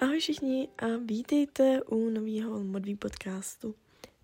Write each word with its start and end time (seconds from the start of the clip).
Ahoj 0.00 0.20
všichni 0.20 0.68
a 0.78 0.86
vítejte 1.04 1.82
u 1.82 2.10
nového 2.10 2.64
modví 2.64 2.96
podcastu. 2.96 3.74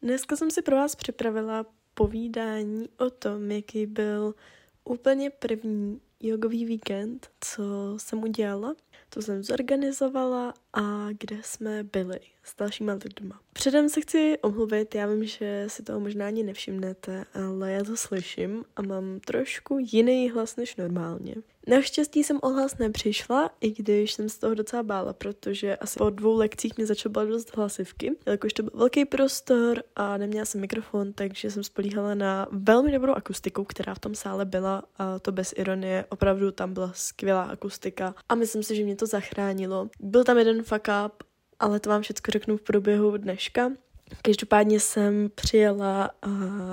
Dneska 0.02 0.36
jsem 0.36 0.50
si 0.50 0.62
pro 0.62 0.76
vás 0.76 0.94
připravila 0.94 1.66
povídání 1.94 2.88
o 2.98 3.10
tom, 3.10 3.50
jaký 3.50 3.86
byl 3.86 4.34
úplně 4.84 5.30
první 5.30 6.00
jogový 6.20 6.64
víkend, 6.64 7.30
co 7.40 7.62
jsem 7.96 8.22
udělala, 8.22 8.74
co 9.10 9.22
jsem 9.22 9.42
zorganizovala 9.42 10.54
a 10.76 11.08
kde 11.18 11.36
jsme 11.42 11.84
byli 11.84 12.20
s 12.44 12.56
dalšíma 12.56 12.92
lidma. 13.04 13.40
Předem 13.52 13.88
se 13.88 14.00
chci 14.00 14.38
omluvit, 14.42 14.94
já 14.94 15.06
vím, 15.06 15.24
že 15.24 15.64
si 15.68 15.82
toho 15.82 16.00
možná 16.00 16.26
ani 16.26 16.42
nevšimnete, 16.42 17.24
ale 17.34 17.72
já 17.72 17.84
to 17.84 17.96
slyším 17.96 18.64
a 18.76 18.82
mám 18.82 19.20
trošku 19.20 19.78
jiný 19.78 20.30
hlas 20.30 20.56
než 20.56 20.76
normálně. 20.76 21.34
Naštěstí 21.68 22.24
jsem 22.24 22.38
o 22.42 22.48
hlas 22.48 22.78
nepřišla, 22.78 23.50
i 23.60 23.70
když 23.70 24.12
jsem 24.12 24.28
z 24.28 24.38
toho 24.38 24.54
docela 24.54 24.82
bála, 24.82 25.12
protože 25.12 25.76
asi 25.76 25.98
po 25.98 26.10
dvou 26.10 26.36
lekcích 26.36 26.76
mě 26.76 26.86
začalo 26.86 27.12
bát 27.12 27.28
dost 27.28 27.56
hlasivky, 27.56 28.16
jakož 28.26 28.52
to 28.52 28.62
byl 28.62 28.72
velký 28.74 29.04
prostor 29.04 29.82
a 29.96 30.16
neměla 30.16 30.44
jsem 30.44 30.60
mikrofon, 30.60 31.12
takže 31.12 31.50
jsem 31.50 31.64
spolíhala 31.64 32.14
na 32.14 32.46
velmi 32.50 32.92
dobrou 32.92 33.12
akustiku, 33.12 33.64
která 33.64 33.94
v 33.94 33.98
tom 33.98 34.14
sále 34.14 34.44
byla 34.44 34.82
a 34.98 35.18
to 35.18 35.32
bez 35.32 35.54
ironie, 35.56 36.04
opravdu 36.08 36.50
tam 36.50 36.74
byla 36.74 36.92
skvělá 36.94 37.42
akustika 37.42 38.14
a 38.28 38.34
myslím 38.34 38.62
si, 38.62 38.76
že 38.76 38.84
mě 38.84 38.96
to 38.96 39.06
zachránilo. 39.06 39.88
Byl 40.00 40.24
tam 40.24 40.38
jeden 40.38 40.62
fuck 40.66 40.88
up, 41.06 41.22
ale 41.60 41.80
to 41.80 41.90
vám 41.90 42.02
všechno 42.02 42.30
řeknu 42.32 42.56
v 42.56 42.62
průběhu 42.62 43.16
dneška. 43.16 43.70
Každopádně 44.22 44.80
jsem 44.80 45.30
přijela 45.34 46.10
a 46.22 46.28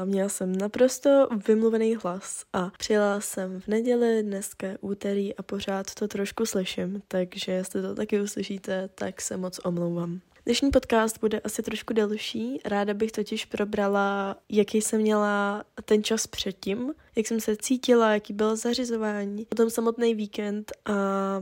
měla 0.06 0.30
jsem 0.30 0.56
naprosto 0.56 1.28
vymluvený 1.48 1.96
hlas 1.96 2.44
a 2.54 2.72
přijela 2.78 3.22
jsem 3.22 3.62
v 3.62 3.68
neděli, 3.68 4.24
dneska 4.24 4.68
úterý 4.82 5.36
a 5.36 5.44
pořád 5.44 5.94
to 5.94 6.08
trošku 6.08 6.46
slyším, 6.46 7.02
takže 7.08 7.52
jestli 7.52 7.82
to 7.82 7.96
taky 7.96 8.22
uslyšíte, 8.22 8.90
tak 8.96 9.22
se 9.22 9.38
moc 9.38 9.60
omlouvám. 9.64 10.20
Dnešní 10.46 10.72
podcast 10.72 11.20
bude 11.20 11.40
asi 11.40 11.64
trošku 11.64 11.94
delší. 11.94 12.60
Ráda 12.66 12.94
bych 12.94 13.12
totiž 13.12 13.46
probrala, 13.46 14.38
jaký 14.50 14.82
jsem 14.82 15.02
měla 15.02 15.64
ten 15.86 16.04
čas 16.04 16.28
předtím, 16.28 16.94
jak 17.16 17.28
jsem 17.28 17.40
se 17.40 17.56
cítila, 17.56 18.14
jaký 18.14 18.34
bylo 18.34 18.56
zařizování, 18.56 19.46
potom 19.46 19.70
samotný 19.70 20.16
víkend 20.16 20.72
a 20.86 20.94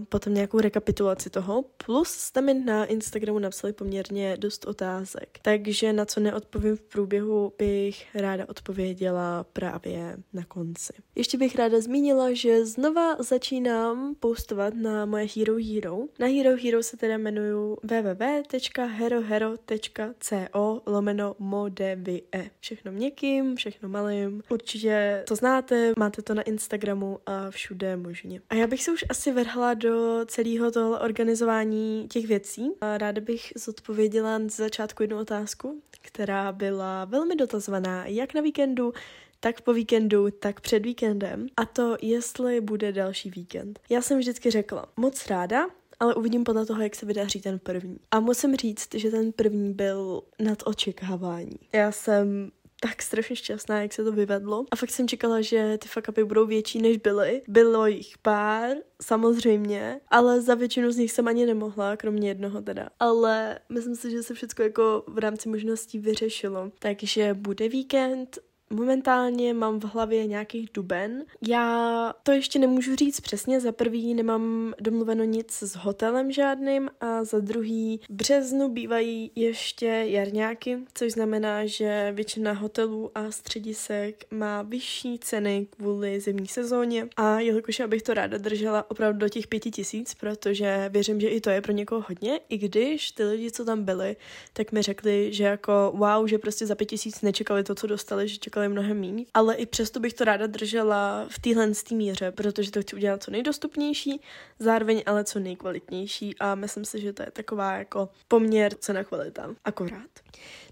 potom 0.09 0.33
nějakou 0.33 0.59
rekapitulaci 0.59 1.29
toho. 1.29 1.65
Plus 1.85 2.09
jste 2.09 2.41
mi 2.41 2.53
na 2.53 2.85
Instagramu 2.85 3.39
napsali 3.39 3.73
poměrně 3.73 4.37
dost 4.37 4.65
otázek, 4.65 5.39
takže 5.41 5.93
na 5.93 6.05
co 6.05 6.19
neodpovím 6.19 6.75
v 6.75 6.81
průběhu 6.81 7.53
bych 7.57 8.15
ráda 8.15 8.49
odpověděla 8.49 9.45
právě 9.53 10.17
na 10.33 10.45
konci. 10.45 10.93
Ještě 11.15 11.37
bych 11.37 11.55
ráda 11.55 11.81
zmínila, 11.81 12.33
že 12.33 12.65
znova 12.65 13.15
začínám 13.19 14.15
postovat 14.19 14.73
na 14.73 15.05
moje 15.05 15.27
Hero 15.35 15.55
Hero. 15.55 15.97
Na 16.19 16.27
Hero 16.27 16.57
Hero 16.63 16.83
se 16.83 16.97
teda 16.97 17.13
jmenuju 17.13 17.77
www.herohero.co 17.83 20.81
lomeno 20.85 21.35
modevie. 21.39 22.21
Všechno 22.59 22.91
měkkým, 22.91 23.55
všechno 23.55 23.89
malým. 23.89 24.43
Určitě 24.49 25.23
to 25.27 25.35
znáte 25.35 25.60
znáte, 25.61 25.93
máte 25.97 26.21
to 26.21 26.33
na 26.33 26.41
Instagramu 26.41 27.19
a 27.25 27.51
všude 27.51 27.97
možně. 27.97 28.41
A 28.49 28.55
já 28.55 28.67
bych 28.67 28.83
se 28.83 28.91
už 28.91 29.05
asi 29.09 29.31
vrhla 29.31 29.73
do 29.73 30.25
celého 30.25 30.71
toho 30.71 30.99
organizování 30.99 32.07
těch 32.09 32.27
věcí. 32.27 32.71
A 32.81 32.97
ráda 32.97 33.21
bych 33.21 33.53
zodpověděla 33.55 34.37
na 34.37 34.47
začátku 34.49 35.03
jednu 35.03 35.19
otázku, 35.19 35.81
která 36.01 36.51
byla 36.51 37.05
velmi 37.05 37.35
dotazovaná 37.35 38.05
jak 38.05 38.33
na 38.33 38.41
víkendu, 38.41 38.93
tak 39.39 39.61
po 39.61 39.73
víkendu, 39.73 40.31
tak 40.31 40.61
před 40.61 40.79
víkendem. 40.79 41.47
A 41.57 41.65
to, 41.65 41.97
jestli 42.01 42.61
bude 42.61 42.91
další 42.91 43.29
víkend. 43.29 43.79
Já 43.89 44.01
jsem 44.01 44.19
vždycky 44.19 44.51
řekla, 44.51 44.85
moc 44.97 45.27
ráda, 45.27 45.67
ale 45.99 46.15
uvidím 46.15 46.43
podle 46.43 46.65
toho, 46.65 46.81
jak 46.81 46.95
se 46.95 47.05
vydaří 47.05 47.41
ten 47.41 47.59
první. 47.59 47.97
A 48.11 48.19
musím 48.19 48.55
říct, 48.55 48.95
že 48.95 49.11
ten 49.11 49.31
první 49.31 49.73
byl 49.73 50.21
nad 50.39 50.63
očekávání. 50.65 51.59
Já 51.73 51.91
jsem 51.91 52.51
tak 52.83 53.01
strašně 53.01 53.35
šťastná, 53.35 53.81
jak 53.81 53.93
se 53.93 54.03
to 54.03 54.11
vyvedlo. 54.11 54.65
A 54.71 54.75
fakt 54.75 54.91
jsem 54.91 55.07
čekala, 55.07 55.41
že 55.41 55.77
ty 55.77 55.87
fuck 55.87 56.09
upy 56.09 56.23
budou 56.23 56.45
větší, 56.45 56.81
než 56.81 56.97
byly. 56.97 57.41
Bylo 57.47 57.87
jich 57.87 58.17
pár, 58.17 58.77
samozřejmě, 59.01 60.01
ale 60.07 60.41
za 60.41 60.55
většinu 60.55 60.91
z 60.91 60.97
nich 60.97 61.11
jsem 61.11 61.27
ani 61.27 61.45
nemohla, 61.45 61.97
kromě 61.97 62.27
jednoho 62.27 62.61
teda. 62.61 62.89
Ale 62.99 63.59
myslím 63.69 63.95
si, 63.95 64.11
že 64.11 64.23
se 64.23 64.33
všechno 64.33 64.63
jako 64.63 65.03
v 65.07 65.17
rámci 65.17 65.49
možností 65.49 65.99
vyřešilo. 65.99 66.71
Takže 66.79 67.33
bude 67.33 67.69
víkend, 67.69 68.39
Momentálně 68.71 69.53
mám 69.53 69.79
v 69.79 69.83
hlavě 69.83 70.27
nějakých 70.27 70.69
duben. 70.73 71.23
Já 71.47 72.13
to 72.23 72.31
ještě 72.31 72.59
nemůžu 72.59 72.95
říct 72.95 73.19
přesně. 73.19 73.59
Za 73.59 73.71
prvý 73.71 74.13
nemám 74.13 74.73
domluveno 74.79 75.23
nic 75.23 75.51
s 75.51 75.75
hotelem 75.75 76.31
žádným 76.31 76.89
a 77.01 77.23
za 77.23 77.39
druhý 77.39 78.01
v 78.09 78.13
březnu 78.13 78.69
bývají 78.69 79.31
ještě 79.35 79.85
jarňáky, 79.85 80.77
což 80.93 81.11
znamená, 81.11 81.65
že 81.65 82.11
většina 82.15 82.53
hotelů 82.53 83.11
a 83.15 83.31
středisek 83.31 84.25
má 84.31 84.61
vyšší 84.61 85.19
ceny 85.19 85.67
kvůli 85.69 86.19
zimní 86.19 86.47
sezóně 86.47 87.07
a 87.17 87.39
jelikož 87.39 87.79
abych 87.79 88.01
to 88.01 88.13
ráda 88.13 88.37
držela 88.37 88.91
opravdu 88.91 89.19
do 89.19 89.29
těch 89.29 89.47
pěti 89.47 89.71
tisíc, 89.71 90.13
protože 90.13 90.89
věřím, 90.89 91.19
že 91.19 91.27
i 91.27 91.41
to 91.41 91.49
je 91.49 91.61
pro 91.61 91.71
někoho 91.71 92.05
hodně, 92.09 92.39
i 92.49 92.57
když 92.57 93.11
ty 93.11 93.23
lidi, 93.23 93.51
co 93.51 93.65
tam 93.65 93.83
byli, 93.83 94.15
tak 94.53 94.71
mi 94.71 94.81
řekli, 94.81 95.33
že 95.33 95.43
jako 95.43 95.93
wow, 95.95 96.27
že 96.27 96.37
prostě 96.37 96.65
za 96.65 96.75
pět 96.75 96.85
tisíc 96.85 97.21
nečekali 97.21 97.63
to, 97.63 97.75
co 97.75 97.87
dostali, 97.87 98.27
že 98.27 98.37
čekali 98.37 98.60
čekali 98.61 98.69
mnohem 98.69 98.99
méně, 98.99 99.25
ale 99.33 99.55
i 99.55 99.65
přesto 99.65 99.99
bych 99.99 100.13
to 100.13 100.23
ráda 100.23 100.47
držela 100.47 101.25
v 101.29 101.39
téhle 101.39 101.71
míře, 101.91 102.31
protože 102.31 102.71
to 102.71 102.81
chci 102.81 102.95
udělat 102.95 103.23
co 103.23 103.31
nejdostupnější, 103.31 104.21
zároveň 104.59 105.03
ale 105.05 105.23
co 105.23 105.39
nejkvalitnější 105.39 106.35
a 106.39 106.55
myslím 106.55 106.85
si, 106.85 107.01
že 107.01 107.13
to 107.13 107.23
je 107.23 107.31
taková 107.31 107.73
jako 107.77 108.09
poměr 108.27 108.73
cena 108.79 109.03
kvalita. 109.03 109.55
Akorát. 109.65 110.09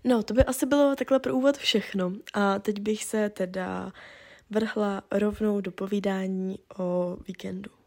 No, 0.03 0.23
to 0.23 0.33
by 0.33 0.43
asi 0.43 0.65
bylo 0.65 0.95
takhle 0.95 1.19
pro 1.19 1.35
úvod 1.35 1.57
všechno 1.57 2.13
a 2.33 2.59
teď 2.59 2.79
bych 2.79 3.03
se 3.03 3.29
teda 3.29 3.91
vrhla 4.49 5.03
rovnou 5.11 5.61
do 5.61 5.71
povídání 5.71 6.59
o 6.77 7.17
víkendu. 7.27 7.78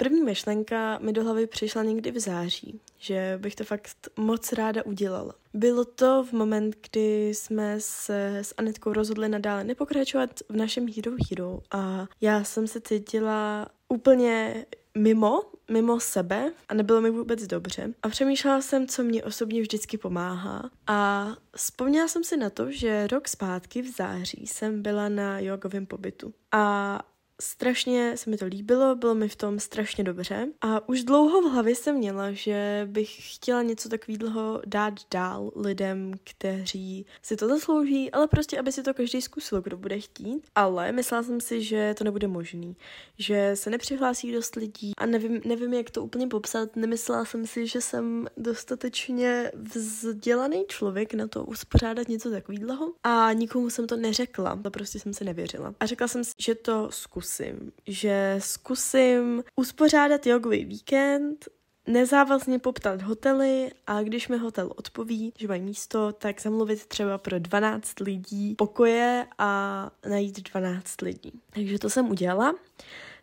První 0.00 0.22
myšlenka 0.22 0.98
mi 0.98 1.12
do 1.12 1.24
hlavy 1.24 1.46
přišla 1.46 1.82
někdy 1.82 2.10
v 2.10 2.18
září, 2.18 2.80
že 2.98 3.38
bych 3.42 3.54
to 3.54 3.64
fakt 3.64 4.08
moc 4.16 4.52
ráda 4.52 4.86
udělala. 4.86 5.34
Bylo 5.54 5.84
to 5.84 6.24
v 6.24 6.32
moment, 6.32 6.76
kdy 6.90 7.28
jsme 7.28 7.76
se 7.78 8.38
s 8.38 8.54
Anetkou 8.56 8.92
rozhodli 8.92 9.28
nadále 9.28 9.64
nepokračovat 9.64 10.30
v 10.48 10.56
našem 10.56 10.86
Hero 10.96 11.12
Hero 11.30 11.60
a 11.70 12.06
já 12.20 12.44
jsem 12.44 12.66
se 12.66 12.80
cítila 12.80 13.66
úplně 13.88 14.66
mimo, 14.98 15.42
mimo 15.70 16.00
sebe 16.00 16.52
a 16.68 16.74
nebylo 16.74 17.00
mi 17.00 17.10
vůbec 17.10 17.46
dobře. 17.46 17.94
A 18.02 18.08
přemýšlela 18.08 18.60
jsem, 18.60 18.86
co 18.86 19.02
mě 19.02 19.24
osobně 19.24 19.60
vždycky 19.60 19.98
pomáhá 19.98 20.70
a 20.86 21.28
vzpomněla 21.56 22.08
jsem 22.08 22.24
si 22.24 22.36
na 22.36 22.50
to, 22.50 22.70
že 22.70 23.06
rok 23.06 23.28
zpátky 23.28 23.82
v 23.82 23.96
září 23.96 24.46
jsem 24.46 24.82
byla 24.82 25.08
na 25.08 25.38
jogovém 25.38 25.86
pobytu. 25.86 26.34
A 26.52 26.98
Strašně 27.40 28.16
se 28.16 28.30
mi 28.30 28.36
to 28.36 28.46
líbilo, 28.46 28.96
bylo 28.96 29.14
mi 29.14 29.28
v 29.28 29.36
tom 29.36 29.60
strašně 29.60 30.04
dobře 30.04 30.48
a 30.60 30.88
už 30.88 31.04
dlouho 31.04 31.42
v 31.42 31.52
hlavě 31.52 31.74
jsem 31.74 31.96
měla, 31.96 32.32
že 32.32 32.88
bych 32.90 33.34
chtěla 33.34 33.62
něco 33.62 33.88
takového 33.88 34.62
dát 34.66 34.94
dál 35.10 35.50
lidem, 35.56 36.14
kteří 36.24 37.06
si 37.22 37.36
to 37.36 37.48
zaslouží, 37.48 38.10
ale 38.10 38.28
prostě, 38.28 38.58
aby 38.58 38.72
si 38.72 38.82
to 38.82 38.94
každý 38.94 39.22
zkusil, 39.22 39.60
kdo 39.60 39.76
bude 39.76 40.00
chtít. 40.00 40.46
Ale 40.54 40.92
myslela 40.92 41.22
jsem 41.22 41.40
si, 41.40 41.62
že 41.62 41.94
to 41.98 42.04
nebude 42.04 42.28
možný, 42.28 42.76
že 43.18 43.50
se 43.54 43.70
nepřihlásí 43.70 44.32
dost 44.32 44.56
lidí 44.56 44.92
a 44.98 45.06
nevím, 45.06 45.40
nevím 45.44 45.74
jak 45.74 45.90
to 45.90 46.04
úplně 46.04 46.26
popsat. 46.26 46.76
Nemyslela 46.76 47.24
jsem 47.24 47.46
si, 47.46 47.66
že 47.66 47.80
jsem 47.80 48.26
dostatečně 48.36 49.52
vzdělaný 49.54 50.64
člověk 50.68 51.14
na 51.14 51.28
to 51.28 51.44
uspořádat 51.44 52.08
něco 52.08 52.30
takového 52.30 52.92
a 53.04 53.32
nikomu 53.32 53.70
jsem 53.70 53.86
to 53.86 53.96
neřekla, 53.96 54.60
to 54.62 54.70
prostě 54.70 54.98
jsem 55.00 55.14
si 55.14 55.24
nevěřila. 55.24 55.74
A 55.80 55.86
řekla 55.86 56.08
jsem 56.08 56.24
si, 56.24 56.32
že 56.38 56.54
to 56.54 56.88
zkusím 56.90 57.27
zkusím, 57.28 57.72
že 57.86 58.36
zkusím 58.38 59.44
uspořádat 59.56 60.26
jogový 60.26 60.64
víkend, 60.64 61.48
nezávazně 61.86 62.58
poptat 62.58 63.02
hotely 63.02 63.70
a 63.86 64.02
když 64.02 64.28
mi 64.28 64.38
hotel 64.38 64.72
odpoví, 64.76 65.32
že 65.38 65.48
mají 65.48 65.62
místo, 65.62 66.12
tak 66.12 66.40
zamluvit 66.40 66.86
třeba 66.86 67.18
pro 67.18 67.38
12 67.38 68.00
lidí 68.00 68.54
pokoje 68.54 69.26
a 69.38 69.90
najít 70.08 70.50
12 70.52 71.00
lidí. 71.00 71.32
Takže 71.54 71.78
to 71.78 71.90
jsem 71.90 72.10
udělala. 72.10 72.54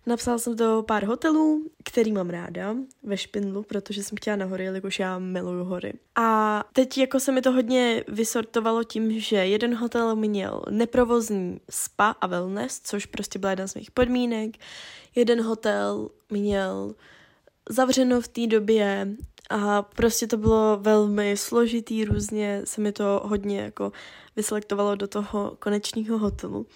Napsala 0.06 0.38
jsem 0.38 0.56
do 0.56 0.84
pár 0.88 1.06
hotelů, 1.06 1.70
který 1.84 2.12
mám 2.12 2.30
ráda 2.30 2.76
ve 3.04 3.18
Špindlu, 3.18 3.64
protože 3.64 4.04
jsem 4.04 4.18
chtěla 4.18 4.36
na 4.36 4.46
hory, 4.46 4.64
jelikož 4.64 5.00
já 5.00 5.20
miluju 5.20 5.64
hory. 5.64 5.94
A 6.16 6.64
teď 6.74 6.98
jako 6.98 7.20
se 7.20 7.32
mi 7.32 7.42
to 7.42 7.52
hodně 7.52 8.04
vysortovalo 8.08 8.84
tím, 8.84 9.20
že 9.20 9.36
jeden 9.36 9.76
hotel 9.76 10.16
měl 10.16 10.62
neprovozní 10.70 11.60
spa 11.70 12.16
a 12.22 12.28
wellness, 12.28 12.82
což 12.84 13.06
prostě 13.06 13.40
byla 13.40 13.50
jedna 13.50 13.68
z 13.68 13.76
mých 13.76 13.92
podmínek. 13.92 14.56
Jeden 15.16 15.42
hotel 15.42 16.10
měl 16.30 16.96
zavřeno 17.70 18.22
v 18.22 18.28
té 18.28 18.48
době 18.48 19.08
a 19.50 19.82
prostě 19.82 20.28
to 20.28 20.38
bylo 20.38 20.78
velmi 20.82 21.38
složitý, 21.38 22.06
různě 22.06 22.62
se 22.64 22.82
mi 22.82 22.92
to 22.92 23.22
hodně 23.26 23.62
jako 23.62 23.92
vyselektovalo 24.36 24.96
do 24.96 25.08
toho 25.08 25.58
konečného 25.60 26.18
hotelu. 26.18 26.68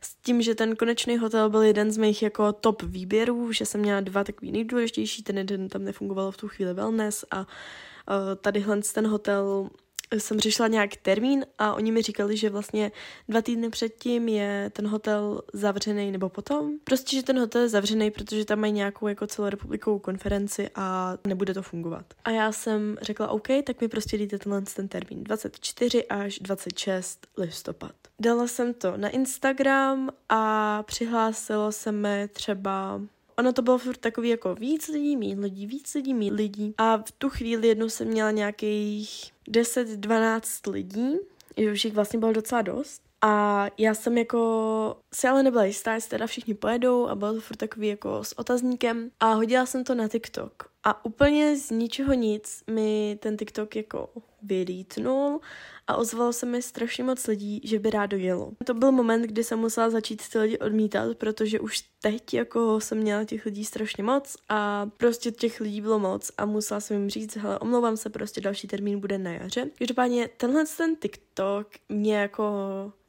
S 0.00 0.14
tím, 0.14 0.42
že 0.42 0.54
ten 0.54 0.76
konečný 0.76 1.18
hotel 1.18 1.50
byl 1.50 1.62
jeden 1.62 1.90
z 1.90 1.96
mých 1.96 2.22
jako 2.22 2.52
top 2.52 2.82
výběrů, 2.82 3.52
že 3.52 3.66
jsem 3.66 3.80
měla 3.80 4.00
dva 4.00 4.24
takový 4.24 4.52
nejdůležitější, 4.52 5.22
ten 5.22 5.38
jeden 5.38 5.68
tam 5.68 5.84
nefungovalo 5.84 6.30
v 6.30 6.36
tu 6.36 6.48
chvíli 6.48 6.74
wellness 6.74 7.24
a 7.30 7.38
uh, 7.38 7.46
tadyhle 8.40 8.80
ten 8.94 9.06
hotel 9.06 9.70
jsem 10.12 10.40
řešila 10.40 10.68
nějak 10.68 10.96
termín 10.96 11.46
a 11.58 11.74
oni 11.74 11.92
mi 11.92 12.02
říkali, 12.02 12.36
že 12.36 12.50
vlastně 12.50 12.92
dva 13.28 13.42
týdny 13.42 13.70
předtím 13.70 14.28
je 14.28 14.70
ten 14.72 14.86
hotel 14.86 15.42
zavřený 15.52 16.12
nebo 16.12 16.28
potom. 16.28 16.70
Prostě, 16.84 17.16
že 17.16 17.22
ten 17.22 17.38
hotel 17.38 17.62
je 17.62 17.68
zavřený, 17.68 18.10
protože 18.10 18.44
tam 18.44 18.60
mají 18.60 18.72
nějakou 18.72 19.08
jako 19.08 19.26
celorepublikovou 19.26 19.98
konferenci 19.98 20.70
a 20.74 21.16
nebude 21.26 21.54
to 21.54 21.62
fungovat. 21.62 22.04
A 22.24 22.30
já 22.30 22.52
jsem 22.52 22.96
řekla, 23.02 23.28
OK, 23.28 23.48
tak 23.64 23.80
mi 23.80 23.88
prostě 23.88 24.18
dejte 24.18 24.38
tenhle 24.38 24.62
ten 24.62 24.88
termín 24.88 25.24
24 25.24 26.06
až 26.06 26.38
26 26.38 27.26
listopad. 27.36 27.92
Dala 28.20 28.46
jsem 28.46 28.74
to 28.74 28.96
na 28.96 29.08
Instagram 29.08 30.08
a 30.28 30.82
přihlásilo 30.82 31.72
se 31.72 31.92
mi 31.92 32.28
třeba 32.32 33.00
ono 33.38 33.52
to 33.52 33.62
bylo 33.62 33.78
furt 33.78 33.96
takový 33.96 34.28
jako 34.28 34.54
víc 34.54 34.88
lidí, 34.88 35.16
mít 35.16 35.38
lidí, 35.38 35.66
víc 35.66 35.94
lidí, 35.94 36.14
mít 36.14 36.30
lidí. 36.30 36.74
A 36.78 36.96
v 36.96 37.12
tu 37.12 37.28
chvíli 37.28 37.68
jednou 37.68 37.88
jsem 37.88 38.08
měla 38.08 38.30
nějakých 38.30 39.32
10-12 39.48 40.72
lidí, 40.72 41.16
že 41.56 41.72
už 41.72 41.84
jich 41.84 41.94
vlastně 41.94 42.18
bylo 42.18 42.32
docela 42.32 42.62
dost. 42.62 43.02
A 43.22 43.66
já 43.78 43.94
jsem 43.94 44.18
jako 44.18 44.96
si 45.14 45.28
ale 45.28 45.42
nebyla 45.42 45.64
jistá, 45.64 45.94
jestli 45.94 46.10
teda 46.10 46.26
všichni 46.26 46.54
pojedou 46.54 47.06
a 47.08 47.14
bylo 47.14 47.34
to 47.34 47.40
furt 47.40 47.56
takový 47.56 47.88
jako 47.88 48.24
s 48.24 48.38
otazníkem 48.38 49.10
a 49.20 49.32
hodila 49.32 49.66
jsem 49.66 49.84
to 49.84 49.94
na 49.94 50.08
TikTok. 50.08 50.70
A 50.84 51.04
úplně 51.04 51.56
z 51.56 51.70
ničeho 51.70 52.12
nic 52.14 52.62
mi 52.70 53.18
ten 53.22 53.36
TikTok 53.36 53.76
jako 53.76 54.08
vylítnul 54.42 55.40
a 55.86 55.96
ozvalo 55.96 56.32
se 56.32 56.46
mi 56.46 56.62
strašně 56.62 57.04
moc 57.04 57.26
lidí, 57.26 57.60
že 57.64 57.78
by 57.78 57.90
rádo 57.90 58.16
jelo. 58.16 58.52
To 58.64 58.74
byl 58.74 58.92
moment, 58.92 59.22
kdy 59.22 59.44
jsem 59.44 59.58
musela 59.58 59.90
začít 59.90 60.28
ty 60.28 60.38
lidi 60.38 60.58
odmítat, 60.58 61.16
protože 61.16 61.60
už 61.60 61.84
teď 62.00 62.34
jako 62.34 62.80
jsem 62.80 62.98
měla 62.98 63.24
těch 63.24 63.46
lidí 63.46 63.64
strašně 63.64 64.02
moc 64.02 64.36
a 64.48 64.90
prostě 64.96 65.30
těch 65.30 65.60
lidí 65.60 65.80
bylo 65.80 65.98
moc 65.98 66.30
a 66.38 66.46
musela 66.46 66.80
jsem 66.80 66.96
jim 66.96 67.10
říct, 67.10 67.36
hele, 67.36 67.58
omlouvám 67.58 67.96
se, 67.96 68.10
prostě 68.10 68.40
další 68.40 68.68
termín 68.68 69.00
bude 69.00 69.18
na 69.18 69.30
jaře. 69.30 69.70
Každopádně 69.78 70.28
tenhle 70.36 70.64
ten 70.76 70.96
TikTok 70.96 71.68
mě 71.88 72.16
jako 72.16 72.52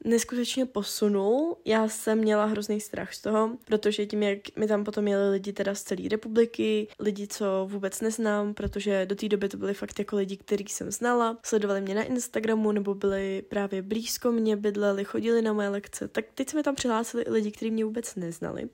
neskutečně 0.04 0.66
posunul. 0.66 1.56
Já 1.64 1.88
jsem 1.88 2.18
měla 2.18 2.44
hrozný 2.44 2.80
strach 2.80 3.14
z 3.14 3.20
toho, 3.22 3.50
protože 3.64 4.06
tím, 4.06 4.22
jak 4.22 4.38
mi 4.56 4.66
tam 4.66 4.84
potom 4.84 5.08
jeli 5.08 5.30
lidi 5.30 5.52
teda 5.52 5.74
z 5.74 5.82
celé 5.82 6.08
republiky, 6.08 6.88
lidi, 6.98 7.26
co 7.26 7.66
vůbec 7.70 8.00
neznám, 8.00 8.54
protože 8.54 9.06
do 9.06 9.14
té 9.14 9.28
doby 9.28 9.48
to 9.48 9.56
byly 9.56 9.74
fakt 9.74 9.98
jako 9.98 10.16
lidi, 10.16 10.36
který 10.36 10.64
jsem 10.68 10.90
znala, 10.90 11.19
sledovali 11.42 11.80
mě 11.80 11.94
na 11.94 12.02
Instagramu 12.02 12.72
nebo 12.72 12.94
byli 12.94 13.42
právě 13.48 13.82
blízko 13.82 14.32
mě, 14.32 14.56
bydleli, 14.56 15.04
chodili 15.04 15.42
na 15.42 15.52
moje 15.52 15.68
lekce, 15.68 16.08
tak 16.08 16.24
teď 16.34 16.50
jsme 16.50 16.62
tam 16.62 16.74
přihlásili 16.74 17.22
i 17.22 17.30
lidi, 17.30 17.50
kteří 17.50 17.70
mě 17.70 17.84
vůbec 17.84 18.14
neznali. 18.14 18.68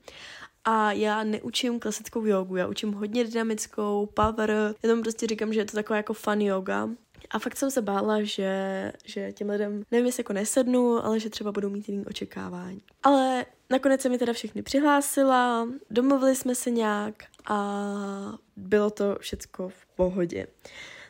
A 0.65 0.91
já 0.91 1.23
neučím 1.23 1.79
klasickou 1.79 2.25
jogu, 2.25 2.55
já 2.55 2.67
učím 2.67 2.93
hodně 2.93 3.23
dynamickou, 3.23 4.09
power, 4.13 4.75
já 4.83 4.89
tomu 4.89 5.01
prostě 5.01 5.27
říkám, 5.27 5.53
že 5.53 5.59
je 5.59 5.65
to 5.65 5.77
taková 5.77 5.97
jako 5.97 6.13
fun 6.13 6.41
yoga, 6.41 6.89
a 7.29 7.39
fakt 7.39 7.57
jsem 7.57 7.71
se 7.71 7.81
bála, 7.81 8.21
že, 8.21 8.91
že 9.05 9.31
těm 9.31 9.49
lidem, 9.49 9.83
nevím, 9.91 10.05
jestli 10.05 10.21
jako 10.21 10.33
nesednu, 10.33 11.05
ale 11.05 11.19
že 11.19 11.29
třeba 11.29 11.51
budou 11.51 11.69
mít 11.69 11.89
jiný 11.89 12.05
očekávání. 12.05 12.81
Ale 13.03 13.45
nakonec 13.69 14.01
se 14.01 14.09
mi 14.09 14.17
teda 14.17 14.33
všechny 14.33 14.61
přihlásila, 14.61 15.67
domluvili 15.89 16.35
jsme 16.35 16.55
se 16.55 16.71
nějak 16.71 17.13
a 17.49 18.37
bylo 18.55 18.89
to 18.89 19.17
všecko 19.19 19.69
v 19.69 19.85
pohodě. 19.95 20.47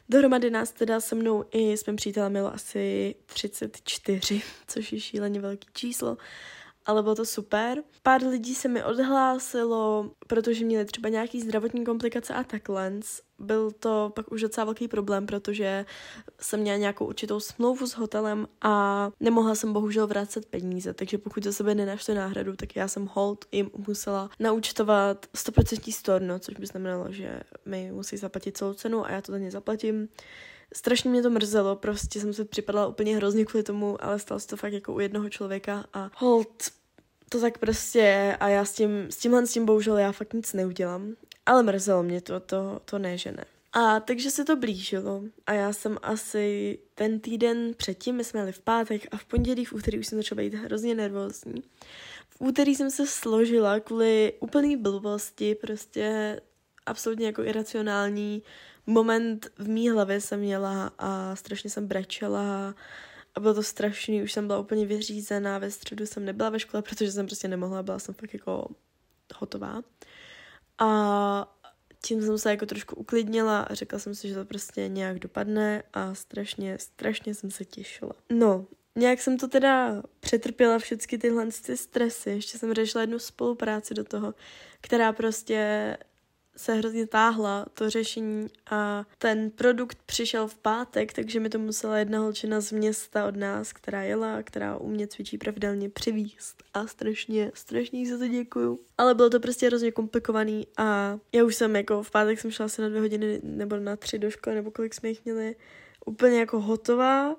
Dohromady 0.10 0.50
nás 0.50 0.72
teda 0.72 1.00
se 1.00 1.16
mnou 1.16 1.46
i 1.52 1.78
s 1.78 1.86
mým 1.86 1.96
přítelem 1.96 2.32
mělo 2.32 2.54
asi 2.54 3.16
34, 3.26 4.42
což 4.68 4.94
je 4.94 5.00
šíleně 5.00 5.40
velký 5.40 5.68
číslo 5.74 6.18
ale 6.88 7.04
bylo 7.04 7.16
to 7.16 7.26
super. 7.26 7.84
Pár 8.04 8.24
lidí 8.24 8.56
se 8.56 8.68
mi 8.68 8.84
odhlásilo, 8.84 10.12
protože 10.28 10.66
měli 10.66 10.86
třeba 10.86 11.10
nějaký 11.10 11.42
zdravotní 11.42 11.86
komplikace 11.86 12.34
a 12.34 12.44
takhle. 12.44 12.94
Byl 13.40 13.72
to 13.72 14.12
pak 14.16 14.32
už 14.32 14.42
docela 14.42 14.66
velký 14.66 14.88
problém, 14.88 15.26
protože 15.26 15.86
jsem 16.40 16.60
měla 16.60 16.78
nějakou 16.78 17.06
určitou 17.06 17.40
smlouvu 17.40 17.88
s 17.88 17.94
hotelem 17.94 18.48
a 18.62 19.10
nemohla 19.20 19.56
jsem 19.56 19.74
bohužel 19.74 20.08
vracet 20.08 20.46
peníze, 20.46 20.94
takže 20.94 21.18
pokud 21.18 21.44
za 21.44 21.52
sebe 21.52 21.76
nenašli 21.76 22.16
náhradu, 22.16 22.56
tak 22.56 22.76
já 22.76 22.88
jsem 22.88 23.10
hold 23.14 23.46
jim 23.52 23.70
musela 23.88 24.30
naučtovat 24.40 25.26
100% 25.36 25.94
storno, 25.94 26.40
což 26.40 26.56
by 26.56 26.66
znamenalo, 26.66 27.12
že 27.12 27.40
mi 27.66 27.92
musí 27.92 28.18
zaplatit 28.18 28.58
celou 28.58 28.74
cenu 28.74 29.06
a 29.06 29.12
já 29.12 29.22
to 29.22 29.32
za 29.32 29.38
ně 29.38 29.52
zaplatím 29.52 30.08
strašně 30.74 31.10
mě 31.10 31.22
to 31.22 31.30
mrzelo, 31.30 31.76
prostě 31.76 32.20
jsem 32.20 32.34
se 32.34 32.46
připadala 32.46 32.88
úplně 32.88 33.16
hrozně 33.16 33.46
kvůli 33.46 33.64
tomu, 33.64 34.04
ale 34.04 34.20
stalo 34.20 34.40
se 34.40 34.48
to 34.48 34.58
fakt 34.58 34.74
jako 34.74 34.94
u 34.94 35.00
jednoho 35.00 35.30
člověka 35.30 35.86
a 35.94 36.10
hold, 36.16 36.64
to 37.30 37.42
tak 37.42 37.58
prostě 37.58 38.00
je 38.00 38.38
a 38.38 38.48
já 38.48 38.66
s 38.66 38.74
tím, 38.74 39.08
s 39.10 39.18
tímhle 39.18 39.48
s 39.48 39.54
tím 39.54 39.66
bohužel 39.66 39.98
já 39.98 40.12
fakt 40.12 40.34
nic 40.34 40.54
neudělám. 40.54 41.14
Ale 41.46 41.64
mrzelo 41.64 42.04
mě 42.04 42.22
to, 42.22 42.40
to, 42.40 42.82
to 42.86 43.00
ne, 43.00 43.18
že 43.18 43.32
ne. 43.32 43.46
A 43.74 44.00
takže 44.00 44.32
se 44.32 44.46
to 44.46 44.56
blížilo 44.56 45.24
a 45.46 45.54
já 45.54 45.74
jsem 45.74 45.98
asi 46.02 46.80
ten 46.96 47.20
týden 47.20 47.74
předtím, 47.78 48.16
my 48.16 48.24
jsme 48.24 48.40
jeli 48.40 48.52
v 48.52 48.60
pátek 48.60 49.08
a 49.12 49.18
v 49.18 49.26
pondělí, 49.26 49.66
v 49.66 49.74
úterý 49.74 50.00
už 50.00 50.08
jsem 50.08 50.20
začala 50.20 50.42
být 50.42 50.54
hrozně 50.54 50.96
nervózní. 50.96 51.64
V 52.30 52.42
úterý 52.42 52.76
jsem 52.76 52.92
se 52.92 53.08
složila 53.08 53.80
kvůli 53.80 54.34
úplný 54.40 54.78
blbosti, 54.78 55.56
prostě 55.56 56.40
absolutně 56.86 57.26
jako 57.26 57.44
iracionální 57.44 58.44
moment 58.88 59.48
v 59.58 59.68
mý 59.70 59.90
hlavě 59.90 60.22
jsem 60.22 60.40
měla 60.40 60.92
a 60.98 61.36
strašně 61.36 61.70
jsem 61.70 61.88
brečela 61.88 62.76
a 63.36 63.40
bylo 63.40 63.54
to 63.54 63.64
strašný, 63.64 64.24
už 64.24 64.34
jsem 64.34 64.48
byla 64.48 64.60
úplně 64.60 64.86
vyřízená, 64.86 65.58
ve 65.58 65.72
středu 65.72 66.06
jsem 66.06 66.26
nebyla 66.26 66.50
ve 66.50 66.60
škole, 66.60 66.84
protože 66.84 67.12
jsem 67.12 67.26
prostě 67.26 67.48
nemohla, 67.48 67.84
byla 67.84 68.00
jsem 68.00 68.16
fakt 68.16 68.34
jako 68.34 68.70
hotová. 69.36 69.82
A 70.78 71.58
tím 72.04 72.22
jsem 72.22 72.38
se 72.38 72.50
jako 72.50 72.66
trošku 72.66 72.96
uklidnila 72.96 73.62
a 73.62 73.74
řekla 73.74 74.00
jsem 74.00 74.16
si, 74.16 74.28
že 74.28 74.36
to 74.36 74.46
prostě 74.46 74.88
nějak 74.88 75.20
dopadne 75.20 75.84
a 75.94 76.16
strašně, 76.16 76.78
strašně 76.80 77.36
jsem 77.36 77.52
se 77.52 77.66
těšila. 77.66 78.14
No, 78.30 78.66
nějak 78.96 79.22
jsem 79.22 79.38
to 79.38 79.48
teda 79.48 80.04
přetrpěla 80.20 80.80
všechny 80.80 81.18
tyhle 81.18 81.48
ty 81.66 81.78
stresy. 81.78 82.30
Ještě 82.30 82.58
jsem 82.58 82.74
řešila 82.74 83.02
jednu 83.02 83.20
spolupráci 83.20 83.94
do 83.94 84.04
toho, 84.04 84.34
která 84.82 85.14
prostě 85.14 85.98
se 86.58 86.74
hrozně 86.74 87.08
táhla 87.08 87.66
to 87.74 87.90
řešení 87.90 88.48
a 88.72 89.06
ten 89.18 89.50
produkt 89.52 89.98
přišel 90.06 90.48
v 90.48 90.56
pátek, 90.56 91.14
takže 91.14 91.40
mi 91.40 91.50
to 91.50 91.60
musela 91.60 91.98
jedna 91.98 92.20
holčina 92.20 92.62
z 92.62 92.72
města 92.72 93.28
od 93.28 93.36
nás, 93.36 93.74
která 93.74 94.02
jela, 94.02 94.44
která 94.44 94.78
u 94.78 94.88
mě 94.88 95.08
cvičí 95.08 95.38
pravidelně 95.38 95.90
přivíst 95.90 96.64
a 96.74 96.88
strašně, 96.88 97.52
strašně 97.54 98.10
za 98.10 98.18
to 98.18 98.28
děkuju. 98.28 98.80
Ale 98.98 99.16
bylo 99.16 99.30
to 99.30 99.40
prostě 99.40 99.68
hrozně 99.68 99.92
komplikovaný 99.92 100.68
a 100.78 101.20
já 101.34 101.44
už 101.44 101.56
jsem 101.56 101.76
jako 101.76 102.04
v 102.04 102.12
pátek 102.12 102.40
jsem 102.40 102.52
šla 102.52 102.66
asi 102.66 102.82
na 102.82 102.90
dvě 102.90 103.02
hodiny 103.02 103.40
nebo 103.44 103.78
na 103.78 103.96
tři 103.96 104.20
do 104.20 104.32
školy, 104.32 104.56
nebo 104.56 104.72
kolik 104.72 104.94
jsme 104.94 105.10
jich 105.10 105.26
měli, 105.26 105.56
úplně 106.06 106.40
jako 106.40 106.60
hotová 106.60 107.36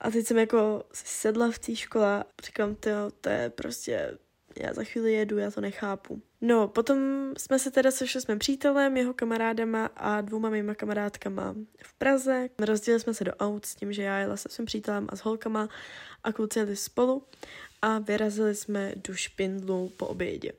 a 0.00 0.10
teď 0.10 0.26
jsem 0.26 0.38
jako 0.38 0.84
sedla 0.92 1.50
v 1.50 1.58
té 1.58 1.76
škole 1.76 2.06
a 2.06 2.24
říkám, 2.44 2.76
to 3.20 3.28
je 3.28 3.50
prostě 3.50 4.18
já 4.60 4.72
za 4.72 4.84
chvíli 4.84 5.12
jedu, 5.12 5.38
já 5.38 5.50
to 5.50 5.60
nechápu. 5.60 6.22
No, 6.40 6.68
potom 6.68 6.98
jsme 7.38 7.58
se 7.58 7.70
teda 7.70 7.90
sešli 7.90 8.20
s 8.20 8.26
mým 8.26 8.38
přítelem, 8.38 8.96
jeho 8.96 9.14
kamarádama 9.14 9.90
a 9.96 10.20
dvouma 10.20 10.50
mýma 10.50 10.74
kamarádkama 10.74 11.54
v 11.82 11.94
Praze. 11.94 12.48
Rozdělili 12.58 13.00
jsme 13.00 13.14
se 13.14 13.24
do 13.24 13.32
aut 13.32 13.66
s 13.66 13.74
tím, 13.74 13.92
že 13.92 14.02
já 14.02 14.18
jela 14.18 14.36
se 14.36 14.48
svým 14.48 14.66
přítelem 14.66 15.06
a 15.08 15.16
s 15.16 15.20
holkama 15.20 15.68
a 16.24 16.32
kluci 16.32 16.58
jeli 16.58 16.76
spolu 16.76 17.22
a 17.82 17.98
vyrazili 17.98 18.54
jsme 18.54 18.92
do 19.08 19.14
Špindlu 19.14 19.92
po 19.96 20.06
obědě. 20.06 20.52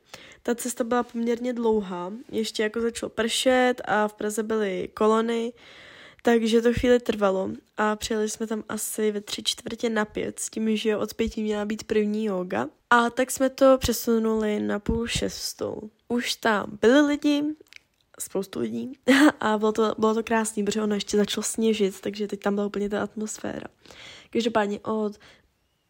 Ta 0.44 0.56
cesta 0.56 0.84
byla 0.84 1.04
poměrně 1.04 1.54
dlouhá, 1.54 2.14
ještě 2.32 2.64
jako 2.64 2.82
začalo 2.82 3.10
pršet 3.10 3.82
a 3.86 4.08
v 4.08 4.14
Praze 4.14 4.44
byly 4.44 4.90
kolony, 4.94 5.54
takže 6.22 6.62
to 6.62 6.74
chvíli 6.74 7.00
trvalo 7.00 7.50
a 7.78 7.96
přijeli 7.96 8.30
jsme 8.30 8.48
tam 8.48 8.64
asi 8.70 9.12
ve 9.12 9.22
tři 9.22 9.44
čtvrtě 9.44 9.90
na 9.90 10.06
pět 10.06 10.40
s 10.40 10.50
tím, 10.50 10.78
že 10.78 10.98
od 10.98 11.14
pěti 11.14 11.44
měla 11.44 11.66
být 11.66 11.84
první 11.84 12.26
yoga. 12.26 12.68
A 12.90 13.10
tak 13.10 13.32
jsme 13.32 13.50
to 13.50 13.78
přesunuli 13.78 14.60
na 14.60 14.80
půl 14.80 15.08
šestou. 15.08 15.90
Už 16.08 16.36
tam 16.36 16.78
byli 16.82 17.02
lidi, 17.02 17.44
spoustu 18.20 18.60
lidí 18.60 18.92
a 19.40 19.58
bylo 19.58 19.72
to, 19.72 19.96
bylo 19.98 20.14
to 20.14 20.24
krásný, 20.24 20.64
protože 20.64 20.82
ono 20.82 20.96
ještě 20.96 21.18
začalo 21.18 21.44
sněžit, 21.44 22.02
takže 22.02 22.28
teď 22.28 22.40
tam 22.40 22.56
byla 22.56 22.68
úplně 22.68 22.90
ta 22.90 23.04
atmosféra. 23.04 23.68
Každopádně 24.30 24.80
od 24.80 25.20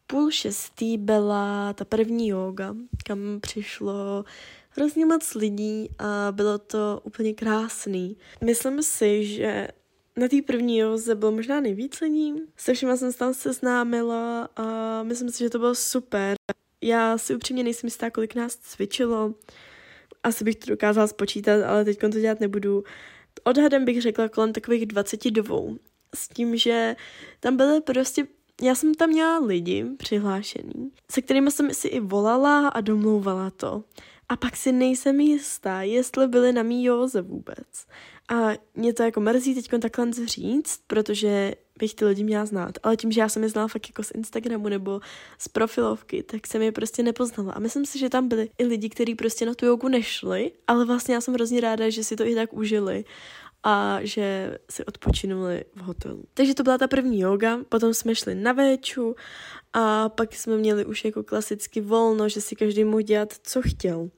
půl 0.06 0.30
šestý 0.30 0.98
byla 0.98 1.72
ta 1.72 1.84
první 1.84 2.28
yoga, 2.28 2.74
kam 3.04 3.18
přišlo 3.40 4.24
hrozně 4.70 5.06
moc 5.06 5.34
lidí 5.34 5.88
a 5.98 6.32
bylo 6.32 6.58
to 6.58 7.00
úplně 7.04 7.34
krásný. 7.34 8.16
Myslím 8.44 8.82
si, 8.82 9.24
že 9.26 9.68
na 10.20 10.28
té 10.28 10.42
první 10.42 10.78
joze 10.78 11.14
bylo 11.14 11.32
možná 11.32 11.60
nejvíc 11.60 12.00
lidí. 12.00 12.34
Se 12.56 12.74
všema 12.74 12.96
jsem 12.96 13.12
se 13.12 13.18
tam 13.18 13.34
seznámila 13.34 14.48
a 14.56 15.02
myslím 15.02 15.30
si, 15.30 15.38
že 15.38 15.50
to 15.50 15.58
bylo 15.58 15.74
super. 15.74 16.34
Já 16.82 17.18
si 17.18 17.34
upřímně 17.34 17.62
nejsem 17.62 17.86
jistá, 17.86 18.10
kolik 18.10 18.34
nás 18.34 18.56
cvičilo. 18.56 19.34
asi 20.22 20.44
bych 20.44 20.56
to 20.56 20.70
dokázala 20.70 21.06
spočítat, 21.06 21.64
ale 21.64 21.84
teď 21.84 21.98
to 21.98 22.08
dělat 22.08 22.40
nebudu. 22.40 22.84
Odhadem 23.44 23.84
bych 23.84 24.02
řekla 24.02 24.28
kolem 24.28 24.52
takových 24.52 24.86
22. 24.86 25.56
S 26.14 26.28
tím, 26.28 26.56
že 26.56 26.96
tam 27.40 27.56
byly 27.56 27.80
prostě 27.80 28.26
já 28.62 28.74
jsem 28.74 28.94
tam 28.94 29.08
měla 29.08 29.38
lidi 29.38 29.84
přihlášený, 29.96 30.92
se 31.10 31.22
kterými 31.22 31.50
jsem 31.50 31.74
si 31.74 31.88
i 31.88 32.00
volala 32.00 32.68
a 32.68 32.80
domlouvala 32.80 33.50
to. 33.50 33.84
A 34.28 34.36
pak 34.36 34.56
si 34.56 34.72
nejsem 34.72 35.20
jistá, 35.20 35.82
jestli 35.82 36.28
byli 36.28 36.52
na 36.52 36.62
mý 36.62 36.84
józe 36.84 37.22
vůbec. 37.22 37.86
A 38.30 38.50
mě 38.74 38.92
to 38.92 39.02
jako 39.02 39.20
mrzí 39.20 39.54
teď 39.54 39.70
takhle 39.80 40.12
říct, 40.26 40.80
protože 40.86 41.52
bych 41.78 41.94
ty 41.94 42.04
lidi 42.04 42.24
měla 42.24 42.46
znát. 42.46 42.78
Ale 42.82 42.96
tím, 42.96 43.12
že 43.12 43.20
já 43.20 43.28
jsem 43.28 43.42
je 43.42 43.48
znala 43.48 43.68
fakt 43.68 43.88
jako 43.88 44.02
z 44.02 44.10
Instagramu 44.10 44.68
nebo 44.68 45.00
z 45.38 45.48
profilovky, 45.48 46.22
tak 46.22 46.46
jsem 46.46 46.62
je 46.62 46.72
prostě 46.72 47.02
nepoznala. 47.02 47.52
A 47.52 47.58
myslím 47.58 47.86
si, 47.86 47.98
že 47.98 48.08
tam 48.08 48.28
byli 48.28 48.50
i 48.58 48.64
lidi, 48.64 48.88
kteří 48.88 49.14
prostě 49.14 49.46
na 49.46 49.54
tu 49.54 49.66
jogu 49.66 49.88
nešli, 49.88 50.52
ale 50.66 50.84
vlastně 50.84 51.14
já 51.14 51.20
jsem 51.20 51.34
hrozně 51.34 51.60
ráda, 51.60 51.90
že 51.90 52.04
si 52.04 52.16
to 52.16 52.26
i 52.26 52.34
tak 52.34 52.52
užili 52.52 53.04
a 53.62 53.98
že 54.02 54.58
si 54.70 54.84
odpočinuli 54.84 55.64
v 55.74 55.80
hotelu. 55.80 56.24
Takže 56.34 56.54
to 56.54 56.62
byla 56.62 56.78
ta 56.78 56.88
první 56.88 57.20
yoga, 57.20 57.58
potom 57.68 57.94
jsme 57.94 58.14
šli 58.14 58.34
na 58.34 58.52
véču 58.52 59.14
a 59.72 60.08
pak 60.08 60.34
jsme 60.34 60.56
měli 60.56 60.84
už 60.84 61.04
jako 61.04 61.22
klasicky 61.22 61.80
volno, 61.80 62.28
že 62.28 62.40
si 62.40 62.56
každý 62.56 62.84
mohl 62.84 63.02
dělat, 63.02 63.34
co 63.42 63.62
chtěl. 63.62 64.10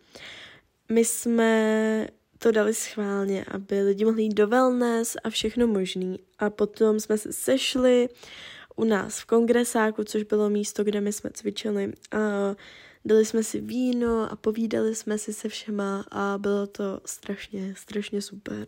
My 0.88 1.04
jsme 1.04 2.09
to 2.42 2.50
dali 2.50 2.75
schválně, 2.75 3.44
aby 3.44 3.82
lidi 3.82 4.04
mohli 4.04 4.22
jít 4.22 4.34
do 4.34 4.46
wellness 4.46 5.16
a 5.25 5.30
všechno 5.30 5.66
možný. 5.66 6.18
A 6.38 6.50
potom 6.50 7.00
jsme 7.00 7.18
se 7.18 7.32
sešli 7.32 8.08
u 8.76 8.84
nás 8.84 9.20
v 9.20 9.25
kongresáku, 9.25 10.04
což 10.04 10.22
bylo 10.22 10.50
místo, 10.50 10.84
kde 10.84 11.00
my 11.00 11.12
jsme 11.12 11.30
cvičili. 11.30 11.92
A 12.12 12.18
dali 13.04 13.25
jsme 13.25 13.42
si 13.42 13.61
víno 13.61 14.32
a 14.32 14.37
povídali 14.37 14.94
jsme 14.94 15.18
si 15.18 15.32
se 15.32 15.49
všema 15.49 16.04
a 16.11 16.38
bylo 16.38 16.66
to 16.66 17.00
strašně, 17.04 17.75
strašně 17.76 18.22
super. 18.22 18.66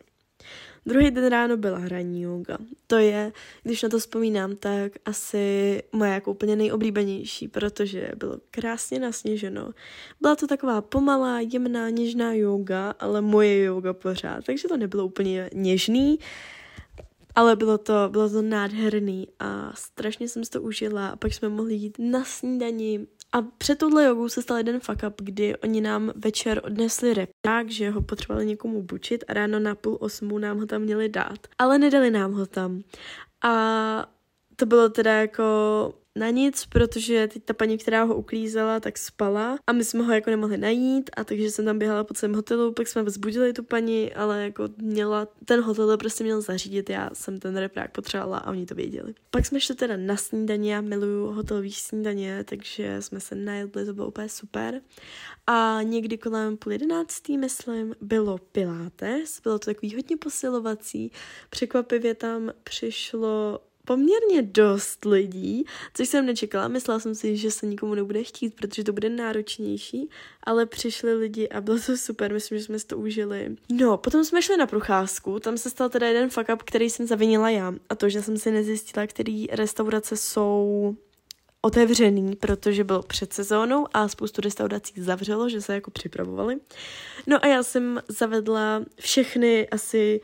Druhý 0.87 1.11
den 1.11 1.27
ráno 1.27 1.57
byla 1.57 1.79
hraní 1.79 2.23
yoga. 2.23 2.59
To 2.87 2.97
je, 2.97 3.33
když 3.63 3.83
na 3.83 3.89
to 3.89 3.99
vzpomínám, 3.99 4.57
tak 4.57 4.93
asi 5.05 5.83
moje 5.93 6.13
jako 6.13 6.31
úplně 6.31 6.57
nejoblíbenější, 6.57 7.49
protože 7.49 8.11
bylo 8.17 8.39
krásně 8.51 8.99
nasněženo. 8.99 9.71
Byla 10.21 10.37
to 10.37 10.47
taková 10.47 10.83
pomalá, 10.83 11.41
jemná, 11.41 11.91
něžná 11.91 12.33
yoga, 12.33 12.91
ale 12.91 13.21
moje 13.21 13.63
yoga 13.63 13.93
pořád, 13.93 14.45
takže 14.45 14.69
to 14.69 14.77
nebylo 14.77 15.07
úplně 15.07 15.51
něžný, 15.55 16.19
ale 17.35 17.57
bylo 17.57 17.79
to, 17.79 18.09
bylo 18.11 18.31
to 18.31 18.43
nádherný 18.43 19.29
a 19.41 19.73
strašně 19.75 20.29
jsem 20.29 20.45
si 20.45 20.51
to 20.51 20.63
užila 20.63 21.09
a 21.09 21.17
pak 21.17 21.35
jsme 21.35 21.49
mohli 21.49 21.75
jít 21.75 21.97
na 21.99 22.25
snídani 22.25 23.07
a 23.35 23.43
před 23.59 23.79
touhle 23.79 24.05
jogou 24.05 24.29
se 24.29 24.43
stal 24.43 24.57
jeden 24.57 24.81
fuck 24.81 25.03
up, 25.09 25.23
kdy 25.23 25.57
oni 25.57 25.81
nám 25.81 26.13
večer 26.17 26.61
odnesli 26.65 27.15
repák, 27.15 27.71
že 27.71 27.91
ho 27.91 28.03
potřebovali 28.03 28.47
někomu 28.47 28.83
bučit 28.83 29.25
a 29.29 29.33
ráno 29.33 29.59
na 29.59 29.75
půl 29.75 29.97
osmu 30.01 30.39
nám 30.39 30.59
ho 30.59 30.67
tam 30.67 30.83
měli 30.83 31.09
dát. 31.09 31.39
Ale 31.59 31.79
nedali 31.79 32.11
nám 32.11 32.33
ho 32.33 32.47
tam. 32.47 32.83
A 33.45 34.14
to 34.57 34.67
bylo 34.67 34.89
teda 34.89 35.21
jako 35.21 35.45
na 36.19 36.31
nic, 36.31 36.67
protože 36.67 37.29
teď 37.29 37.45
ta 37.45 37.55
paní, 37.55 37.79
která 37.79 38.03
ho 38.03 38.17
uklízela, 38.17 38.81
tak 38.81 38.99
spala 38.99 39.59
a 39.67 39.73
my 39.73 39.85
jsme 39.85 40.03
ho 40.05 40.13
jako 40.13 40.31
nemohli 40.31 40.57
najít 40.57 41.11
a 41.17 41.25
takže 41.25 41.51
jsem 41.51 41.65
tam 41.65 41.79
běhala 41.79 42.05
po 42.05 42.15
celém 42.15 42.35
hotelu, 42.35 42.73
pak 42.73 42.89
jsme 42.89 43.03
vzbudili 43.03 43.53
tu 43.53 43.65
paní, 43.65 44.15
ale 44.15 44.43
jako 44.43 44.69
měla, 44.77 45.29
ten 45.45 45.61
hotel 45.61 45.97
prostě 45.97 46.25
měl 46.25 46.41
zařídit, 46.41 46.91
já 46.91 47.11
jsem 47.13 47.41
ten 47.41 47.57
reprák 47.57 47.91
potřebovala 47.91 48.39
a 48.39 48.51
oni 48.51 48.67
to 48.67 48.75
věděli. 48.75 49.15
Pak 49.31 49.47
jsme 49.47 49.61
šli 49.61 49.75
teda 49.75 49.97
na 49.97 50.17
snídaně, 50.17 50.75
já 50.75 50.81
miluju 50.81 51.27
hotelový 51.27 51.73
snídaně, 51.73 52.45
takže 52.45 53.03
jsme 53.03 53.21
se 53.21 53.35
najedli, 53.35 53.87
to 53.87 53.95
bylo 53.95 54.09
úplně 54.09 54.29
super. 54.29 54.81
A 55.47 55.79
někdy 55.83 56.19
kolem 56.19 56.57
půl 56.57 56.73
jedenáctý, 56.73 57.39
myslím, 57.39 57.95
bylo 58.01 58.39
pilates, 58.39 59.41
bylo 59.41 59.59
to 59.59 59.65
takový 59.65 59.95
hodně 59.95 60.17
posilovací, 60.17 61.13
překvapivě 61.51 62.15
tam 62.15 62.53
přišlo 62.65 63.61
poměrně 63.85 64.43
dost 64.43 65.05
lidí, 65.05 65.65
což 65.95 66.09
jsem 66.09 66.27
nečekala. 66.27 66.69
Myslela 66.69 67.01
jsem 67.01 67.15
si, 67.15 67.37
že 67.37 67.51
se 67.51 67.67
nikomu 67.67 67.95
nebude 67.95 68.23
chtít, 68.23 68.55
protože 68.55 68.85
to 68.85 68.93
bude 68.93 69.09
náročnější, 69.09 70.09
ale 70.43 70.67
přišli 70.67 71.15
lidi 71.15 71.49
a 71.49 71.61
bylo 71.61 71.79
to 71.87 71.97
super, 71.97 72.33
myslím, 72.33 72.59
že 72.59 72.65
jsme 72.65 72.79
si 72.79 72.87
to 72.87 72.99
užili. 72.99 73.57
No, 73.73 73.97
potom 73.97 74.25
jsme 74.25 74.43
šli 74.43 74.57
na 74.57 74.67
procházku, 74.67 75.41
tam 75.41 75.59
se 75.59 75.71
stal 75.71 75.89
teda 75.89 76.07
jeden 76.07 76.31
fuck 76.31 76.49
up, 76.55 76.63
který 76.63 76.91
jsem 76.91 77.07
zavinila 77.07 77.51
já 77.51 77.75
a 77.89 77.95
to, 77.95 78.09
že 78.09 78.23
jsem 78.23 78.39
si 78.39 78.51
nezjistila, 78.51 79.07
který 79.07 79.47
restaurace 79.47 80.17
jsou 80.17 80.95
otevřený, 81.65 82.37
protože 82.37 82.85
bylo 82.85 83.03
před 83.03 83.33
sezónou 83.33 83.87
a 83.95 84.09
spoustu 84.09 84.41
restaurací 84.41 84.93
zavřelo, 84.97 85.49
že 85.49 85.61
se 85.61 85.75
jako 85.75 85.91
připravovali. 85.91 86.57
No 87.27 87.45
a 87.45 87.47
já 87.47 87.63
jsem 87.63 88.03
zavedla 88.09 88.85
všechny 89.01 89.69
asi 89.69 90.21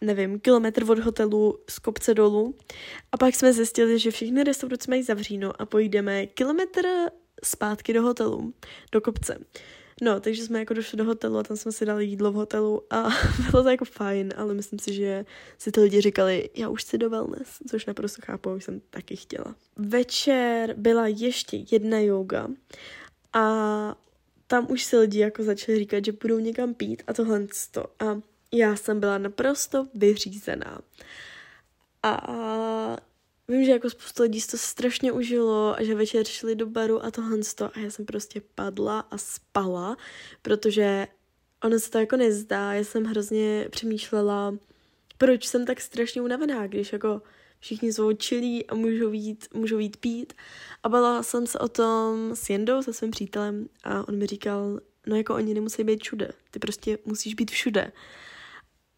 nevím, 0.00 0.40
kilometr 0.40 0.90
od 0.90 0.98
hotelu 0.98 1.58
z 1.68 1.78
kopce 1.78 2.14
dolů. 2.14 2.54
A 3.12 3.16
pak 3.16 3.34
jsme 3.34 3.52
zjistili, 3.52 3.98
že 3.98 4.10
všechny 4.10 4.44
restaurace 4.44 4.90
mají 4.90 5.02
zavříno 5.02 5.62
a 5.62 5.66
pojdeme 5.66 6.26
kilometr 6.26 6.86
zpátky 7.44 7.92
do 7.92 8.02
hotelu, 8.02 8.54
do 8.92 9.00
kopce. 9.00 9.38
No, 10.02 10.20
takže 10.20 10.44
jsme 10.44 10.58
jako 10.58 10.74
došli 10.74 10.98
do 10.98 11.04
hotelu 11.04 11.38
a 11.38 11.42
tam 11.42 11.56
jsme 11.56 11.72
si 11.72 11.86
dali 11.86 12.06
jídlo 12.06 12.32
v 12.32 12.34
hotelu 12.34 12.82
a 12.90 13.08
bylo 13.50 13.62
to 13.62 13.70
jako 13.70 13.84
fajn, 13.84 14.34
ale 14.36 14.54
myslím 14.54 14.78
si, 14.78 14.94
že 14.94 15.24
si 15.58 15.72
ty 15.72 15.80
lidi 15.80 16.00
říkali, 16.00 16.50
já 16.56 16.68
už 16.68 16.82
chci 16.82 16.98
do 16.98 17.10
wellness, 17.10 17.58
což 17.70 17.86
naprosto 17.86 18.22
chápu, 18.24 18.50
už 18.50 18.64
jsem 18.64 18.80
taky 18.90 19.16
chtěla. 19.16 19.54
Večer 19.76 20.74
byla 20.76 21.06
ještě 21.06 21.64
jedna 21.70 21.98
yoga 21.98 22.48
a 23.32 23.96
tam 24.46 24.66
už 24.70 24.84
se 24.84 24.98
lidi 24.98 25.18
jako 25.18 25.42
začali 25.42 25.78
říkat, 25.78 26.04
že 26.04 26.12
budou 26.12 26.38
někam 26.38 26.74
pít 26.74 27.02
a 27.06 27.12
tohle 27.12 27.46
to. 27.70 27.84
A 28.00 28.20
já 28.52 28.76
jsem 28.76 29.00
byla 29.00 29.18
naprosto 29.18 29.88
vyřízená. 29.94 30.80
A 32.02 32.96
vím, 33.48 33.64
že 33.64 33.72
jako 33.72 33.90
spoustu 33.90 34.22
lidí 34.22 34.40
to 34.50 34.58
strašně 34.58 35.12
užilo 35.12 35.74
a 35.78 35.82
že 35.84 35.94
večer 35.94 36.26
šli 36.26 36.54
do 36.54 36.66
baru 36.66 37.04
a 37.04 37.10
tohle 37.10 37.38
a 37.74 37.78
já 37.78 37.90
jsem 37.90 38.06
prostě 38.06 38.42
padla 38.54 39.00
a 39.00 39.18
spala, 39.18 39.96
protože 40.42 41.06
ono 41.64 41.78
se 41.78 41.90
to 41.90 41.98
jako 41.98 42.16
nezdá. 42.16 42.72
Já 42.72 42.84
jsem 42.84 43.04
hrozně 43.04 43.68
přemýšlela, 43.70 44.54
proč 45.18 45.46
jsem 45.46 45.66
tak 45.66 45.80
strašně 45.80 46.22
unavená, 46.22 46.66
když 46.66 46.92
jako 46.92 47.22
všichni 47.60 47.92
jsou 47.92 48.12
čilí 48.12 48.66
a 48.66 48.74
můžou 48.74 49.12
jít, 49.12 49.48
můžou 49.54 49.78
jít 49.78 49.96
pít. 49.96 50.32
A 50.82 50.88
bala 50.88 51.22
jsem 51.22 51.46
se 51.46 51.58
o 51.58 51.68
tom 51.68 52.30
s 52.34 52.50
Jendou, 52.50 52.82
se 52.82 52.92
svým 52.92 53.10
přítelem 53.10 53.68
a 53.84 54.08
on 54.08 54.16
mi 54.16 54.26
říkal, 54.26 54.80
no 55.06 55.16
jako 55.16 55.34
oni 55.34 55.54
nemusí 55.54 55.84
být 55.84 56.02
všude, 56.02 56.32
ty 56.50 56.58
prostě 56.58 56.98
musíš 57.04 57.34
být 57.34 57.50
všude. 57.50 57.92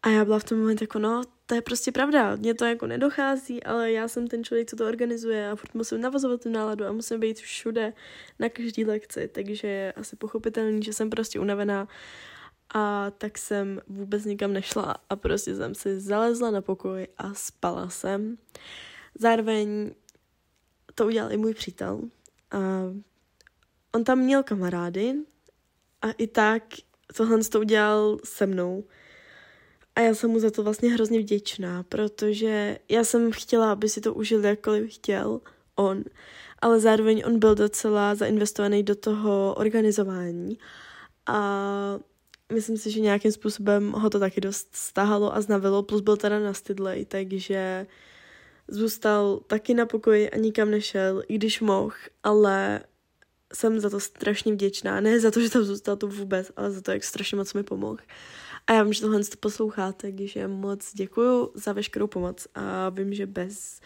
A 0.03 0.09
já 0.09 0.25
byla 0.25 0.39
v 0.39 0.43
tom 0.43 0.59
momentu 0.59 0.83
jako, 0.83 0.99
no, 0.99 1.21
to 1.45 1.55
je 1.55 1.61
prostě 1.61 1.91
pravda, 1.91 2.35
mně 2.35 2.53
to 2.53 2.65
jako 2.65 2.87
nedochází, 2.87 3.63
ale 3.63 3.91
já 3.91 4.07
jsem 4.07 4.27
ten 4.27 4.43
člověk, 4.43 4.69
co 4.69 4.75
to 4.75 4.87
organizuje 4.87 5.49
a 5.49 5.55
furt 5.55 5.73
musím 5.73 6.01
navazovat 6.01 6.41
tu 6.43 6.49
náladu 6.49 6.85
a 6.85 6.91
musím 6.91 7.19
být 7.19 7.37
všude 7.37 7.93
na 8.39 8.49
každý 8.49 8.85
lekci, 8.85 9.27
takže 9.27 9.67
je 9.67 9.93
asi 9.93 10.15
pochopitelný, 10.15 10.83
že 10.83 10.93
jsem 10.93 11.09
prostě 11.09 11.39
unavená 11.39 11.87
a 12.73 13.11
tak 13.11 13.37
jsem 13.37 13.81
vůbec 13.87 14.25
nikam 14.25 14.53
nešla 14.53 14.95
a 15.09 15.15
prostě 15.15 15.55
jsem 15.55 15.75
si 15.75 15.99
zalezla 15.99 16.51
na 16.51 16.61
pokoj 16.61 17.07
a 17.17 17.33
spala 17.33 17.89
jsem. 17.89 18.37
Zároveň 19.19 19.91
to 20.95 21.05
udělal 21.05 21.31
i 21.31 21.37
můj 21.37 21.53
přítel. 21.53 22.01
A 22.51 22.57
on 23.91 24.03
tam 24.03 24.19
měl 24.19 24.43
kamarády 24.43 25.15
a 26.01 26.11
i 26.11 26.27
tak 26.27 26.63
tohle 27.17 27.43
to 27.43 27.59
udělal 27.59 28.17
se 28.23 28.45
mnou. 28.45 28.83
A 29.95 30.01
já 30.01 30.15
jsem 30.15 30.29
mu 30.29 30.39
za 30.39 30.51
to 30.51 30.63
vlastně 30.63 30.93
hrozně 30.93 31.19
vděčná, 31.19 31.83
protože 31.83 32.79
já 32.89 33.03
jsem 33.03 33.31
chtěla, 33.31 33.71
aby 33.71 33.89
si 33.89 34.01
to 34.01 34.13
užil 34.13 34.45
jakkoliv 34.45 34.93
chtěl 34.93 35.41
on, 35.75 36.03
ale 36.59 36.79
zároveň 36.79 37.23
on 37.25 37.39
byl 37.39 37.55
docela 37.55 38.15
zainvestovaný 38.15 38.83
do 38.83 38.95
toho 38.95 39.55
organizování 39.57 40.57
a 41.25 41.99
myslím 42.53 42.77
si, 42.77 42.91
že 42.91 42.99
nějakým 42.99 43.31
způsobem 43.31 43.91
ho 43.91 44.09
to 44.09 44.19
taky 44.19 44.41
dost 44.41 44.75
stahalo 44.75 45.35
a 45.35 45.41
znavilo, 45.41 45.83
plus 45.83 46.01
byl 46.01 46.17
teda 46.17 46.39
nastydlej, 46.39 47.05
takže 47.05 47.87
zůstal 48.67 49.39
taky 49.47 49.73
na 49.73 49.85
pokoji 49.85 50.29
a 50.29 50.37
nikam 50.37 50.71
nešel, 50.71 51.23
i 51.27 51.35
když 51.35 51.61
mohl, 51.61 51.95
ale 52.23 52.83
jsem 53.53 53.79
za 53.79 53.89
to 53.89 53.99
strašně 53.99 54.53
vděčná. 54.53 55.01
Ne 55.01 55.19
za 55.19 55.31
to, 55.31 55.41
že 55.41 55.49
tam 55.49 55.63
zůstal 55.63 55.95
to 55.95 56.07
vůbec, 56.07 56.51
ale 56.55 56.71
za 56.71 56.81
to, 56.81 56.91
jak 56.91 57.03
strašně 57.03 57.37
moc 57.37 57.53
mi 57.53 57.63
pomohl. 57.63 57.97
A 58.67 58.73
já 58.73 58.83
vím, 58.83 58.93
že 58.93 59.01
tohle 59.01 59.23
to 59.23 59.37
posloucháte, 59.39 60.11
takže 60.11 60.47
moc 60.47 60.93
děkuju 60.93 61.51
za 61.53 61.73
veškerou 61.73 62.07
pomoc 62.07 62.47
a 62.55 62.89
vím, 62.89 63.13
že 63.13 63.25
bez, 63.25 63.81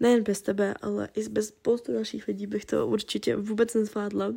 nejen 0.00 0.22
bez 0.22 0.42
tebe, 0.42 0.74
ale 0.82 1.08
i 1.14 1.28
bez 1.28 1.48
spoustu 1.48 1.92
dalších 1.92 2.28
lidí 2.28 2.46
bych 2.46 2.64
to 2.64 2.86
určitě 2.86 3.36
vůbec 3.36 3.74
nezvládla. 3.74 4.34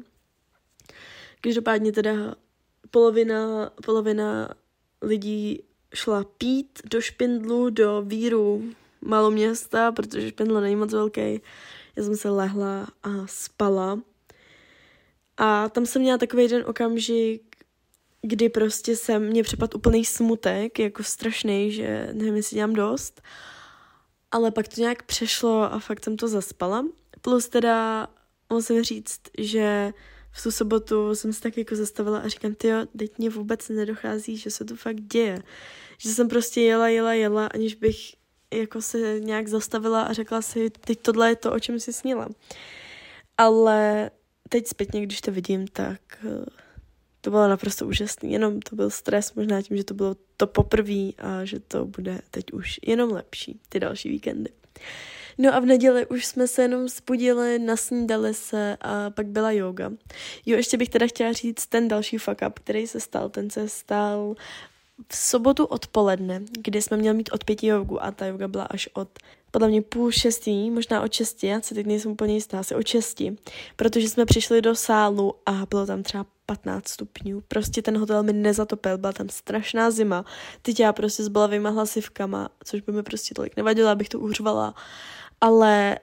Každopádně 1.41 1.91
teda 1.91 2.35
polovina, 2.91 3.71
polovina 3.85 4.49
lidí 5.01 5.63
šla 5.93 6.23
pít 6.37 6.79
do 6.85 7.01
špindlu, 7.01 7.69
do 7.69 8.01
víru 8.05 8.63
maloměsta, 9.01 9.91
protože 9.91 10.29
špindlo 10.29 10.61
není 10.61 10.75
moc 10.75 10.93
velký. 10.93 11.41
Já 11.95 12.03
jsem 12.03 12.17
se 12.17 12.29
lehla 12.29 12.87
a 13.03 13.09
spala. 13.25 13.99
A 15.37 15.69
tam 15.69 15.85
jsem 15.85 16.01
měla 16.01 16.17
takový 16.17 16.43
jeden 16.43 16.63
okamžik, 16.67 17.56
kdy 18.27 18.49
prostě 18.49 18.95
jsem 18.95 19.27
mě 19.27 19.43
přepad 19.43 19.75
úplný 19.75 20.05
smutek, 20.05 20.79
jako 20.79 21.03
strašný, 21.03 21.71
že 21.71 22.09
nevím, 22.13 22.35
jestli 22.35 22.55
dělám 22.55 22.73
dost. 22.73 23.21
Ale 24.31 24.51
pak 24.51 24.67
to 24.67 24.81
nějak 24.81 25.03
přešlo 25.03 25.73
a 25.73 25.79
fakt 25.79 26.03
jsem 26.03 26.17
to 26.17 26.27
zaspala. 26.27 26.85
Plus 27.21 27.49
teda 27.49 28.07
musím 28.49 28.83
říct, 28.83 29.21
že 29.37 29.93
v 30.31 30.43
tu 30.43 30.51
sobotu 30.51 31.15
jsem 31.15 31.33
se 31.33 31.41
tak 31.41 31.57
jako 31.57 31.75
zastavila 31.75 32.19
a 32.19 32.27
říkám, 32.27 32.55
ty 32.55 32.67
jo, 32.67 32.77
teď 32.97 33.17
mě 33.17 33.29
vůbec 33.29 33.69
nedochází, 33.69 34.37
že 34.37 34.51
se 34.51 34.65
to 34.65 34.75
fakt 34.75 35.01
děje. 35.01 35.43
Že 35.97 36.09
jsem 36.09 36.27
prostě 36.27 36.61
jela, 36.61 36.87
jela, 36.87 37.13
jela, 37.13 37.47
aniž 37.47 37.75
bych 37.75 37.97
jako 38.53 38.81
se 38.81 39.19
nějak 39.19 39.47
zastavila 39.47 40.01
a 40.01 40.13
řekla 40.13 40.41
si, 40.41 40.69
teď 40.69 41.01
tohle 41.01 41.29
je 41.29 41.35
to, 41.35 41.53
o 41.53 41.59
čem 41.59 41.79
jsi 41.79 41.93
snila. 41.93 42.29
Ale 43.37 44.11
teď 44.49 44.67
zpětně, 44.67 45.01
když 45.01 45.21
to 45.21 45.31
vidím, 45.31 45.67
tak 45.67 46.01
eh, 46.25 46.66
to 47.21 47.29
bylo 47.29 47.47
naprosto 47.47 47.87
úžasný. 47.87 48.31
Jenom 48.31 48.59
to 48.59 48.75
byl 48.75 48.89
stres, 48.89 49.33
možná 49.33 49.61
tím, 49.61 49.77
že 49.77 49.83
to 49.83 49.93
bylo 49.93 50.15
to 50.37 50.47
poprvé 50.47 51.11
a 51.17 51.45
že 51.45 51.59
to 51.59 51.85
bude 51.85 52.21
teď 52.31 52.53
už 52.53 52.79
jenom 52.87 53.11
lepší, 53.11 53.59
ty 53.69 53.79
další 53.79 54.09
víkendy. 54.09 54.49
No 55.37 55.55
a 55.55 55.59
v 55.59 55.65
neděli 55.65 56.05
už 56.05 56.25
jsme 56.25 56.47
se 56.47 56.61
jenom 56.61 56.89
spodili, 56.89 57.59
nasnídali 57.59 58.33
se 58.33 58.77
a 58.81 59.09
pak 59.09 59.27
byla 59.27 59.51
yoga. 59.51 59.91
Jo, 60.45 60.57
ještě 60.57 60.77
bych 60.77 60.89
teda 60.89 61.07
chtěla 61.07 61.33
říct 61.33 61.67
ten 61.67 61.87
další 61.87 62.17
fuck 62.17 62.41
up, 62.47 62.59
který 62.59 62.87
se 62.87 62.99
stal. 62.99 63.29
Ten 63.29 63.49
se 63.49 63.69
stal 63.69 64.35
v 65.07 65.15
sobotu 65.15 65.65
odpoledne, 65.65 66.41
kdy 66.61 66.81
jsme 66.81 66.97
měli 66.97 67.17
mít 67.17 67.29
od 67.33 67.43
pěti 67.43 67.67
jogu 67.67 68.03
a 68.03 68.11
ta 68.11 68.25
yoga 68.25 68.47
byla 68.47 68.63
až 68.63 68.89
od 68.93 69.09
podle 69.57 69.67
mě 69.67 69.81
půl 69.81 70.11
šestý, 70.11 70.71
možná 70.71 71.01
od 71.01 71.13
šesti, 71.13 71.47
já 71.47 71.61
se 71.61 71.75
teď 71.75 71.85
nejsem 71.85 72.11
úplně 72.11 72.33
jistá, 72.33 72.59
asi 72.59 72.75
od 72.75 72.87
šesti, 72.87 73.37
protože 73.75 74.09
jsme 74.09 74.25
přišli 74.25 74.61
do 74.61 74.75
sálu 74.75 75.33
a 75.45 75.65
bylo 75.69 75.85
tam 75.85 76.03
třeba 76.03 76.25
15 76.45 76.87
stupňů. 76.87 77.41
Prostě 77.47 77.81
ten 77.81 77.97
hotel 77.97 78.23
mi 78.23 78.33
nezatopil, 78.33 78.97
byla 78.97 79.13
tam 79.13 79.29
strašná 79.29 79.91
zima. 79.91 80.25
Teď 80.61 80.79
já 80.79 80.93
prostě 80.93 81.23
s 81.23 81.27
balavýma 81.27 81.69
hlasivkama, 81.69 82.49
což 82.63 82.81
by 82.81 82.91
mi 82.91 83.03
prostě 83.03 83.33
tolik 83.33 83.57
nevadilo, 83.57 83.89
abych 83.89 84.09
to 84.09 84.19
uhřvala. 84.19 84.75
Ale 85.41 85.99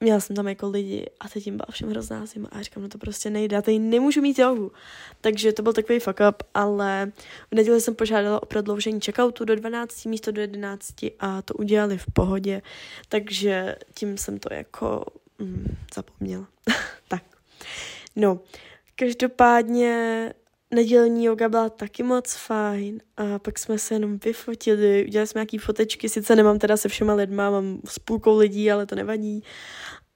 měla 0.00 0.20
jsem 0.20 0.36
tam 0.36 0.48
jako 0.48 0.68
lidi 0.68 1.06
a 1.20 1.28
teď 1.28 1.46
jim 1.46 1.56
byla 1.56 1.66
všem 1.70 1.90
hrozná 1.90 2.26
zima 2.26 2.48
a 2.52 2.62
říkám, 2.62 2.82
no 2.82 2.88
to 2.88 2.98
prostě 2.98 3.30
nejde, 3.30 3.56
já 3.56 3.62
tady 3.62 3.78
nemůžu 3.78 4.20
mít 4.20 4.38
jogu. 4.38 4.72
Takže 5.20 5.52
to 5.52 5.62
byl 5.62 5.72
takový 5.72 5.98
fuck 5.98 6.20
up, 6.28 6.42
ale 6.54 7.12
v 7.50 7.54
neděli 7.54 7.80
jsem 7.80 7.94
požádala 7.94 8.42
o 8.42 8.46
prodloužení 8.46 9.00
checkoutu 9.00 9.44
do 9.44 9.56
12 9.56 10.04
místo 10.04 10.30
do 10.30 10.40
11 10.40 10.94
a 11.20 11.42
to 11.42 11.54
udělali 11.54 11.98
v 11.98 12.06
pohodě, 12.12 12.62
takže 13.08 13.76
tím 13.94 14.18
jsem 14.18 14.38
to 14.38 14.54
jako 14.54 15.04
mm, 15.38 15.76
zapomněla. 15.94 16.46
tak, 17.08 17.22
no, 18.16 18.40
každopádně 18.96 20.34
nedělní 20.70 21.24
yoga 21.24 21.48
byla 21.48 21.68
taky 21.68 22.02
moc 22.02 22.34
fajn 22.34 23.00
a 23.16 23.38
pak 23.38 23.58
jsme 23.58 23.78
se 23.78 23.94
jenom 23.94 24.18
vyfotili, 24.18 25.04
udělali 25.06 25.26
jsme 25.26 25.38
nějaký 25.38 25.58
fotečky, 25.58 26.08
sice 26.08 26.36
nemám 26.36 26.58
teda 26.58 26.76
se 26.76 26.88
všema 26.88 27.14
lidma, 27.14 27.50
mám 27.50 27.80
s 27.84 27.98
půlkou 27.98 28.38
lidí, 28.38 28.70
ale 28.70 28.86
to 28.86 28.94
nevadí. 28.94 29.44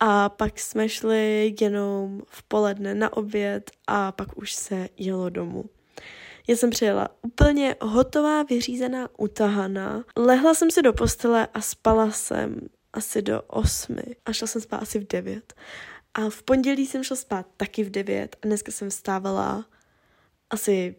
A 0.01 0.29
pak 0.29 0.59
jsme 0.59 0.89
šli 0.89 1.55
jenom 1.61 2.23
v 2.27 2.43
poledne 2.43 2.95
na 2.95 3.17
oběd 3.17 3.71
a 3.87 4.13
pak 4.13 4.39
už 4.39 4.53
se 4.53 4.89
jelo 4.97 5.31
domů. 5.31 5.65
Já 6.49 6.57
jsem 6.57 6.71
přijela 6.71 7.09
úplně 7.23 7.77
hotová, 7.81 8.43
vyřízená, 8.43 9.09
utahaná. 9.19 10.05
Lehla 10.17 10.55
jsem 10.55 10.71
si 10.71 10.83
do 10.83 10.93
postele 10.93 11.49
a 11.55 11.61
spala 11.61 12.11
jsem 12.11 12.61
asi 12.93 13.23
do 13.23 13.43
osmi 13.43 14.03
a 14.27 14.33
šla 14.33 14.47
jsem 14.47 14.63
spát 14.63 14.77
asi 14.77 14.99
v 14.99 15.07
devět. 15.07 15.55
A 16.15 16.31
v 16.31 16.43
pondělí 16.43 16.87
jsem 16.87 17.05
šla 17.05 17.17
spát 17.17 17.47
taky 17.57 17.85
v 17.85 17.91
devět 17.91 18.37
a 18.43 18.47
dneska 18.47 18.73
jsem 18.73 18.91
vstávala 18.91 19.65
asi 20.55 20.95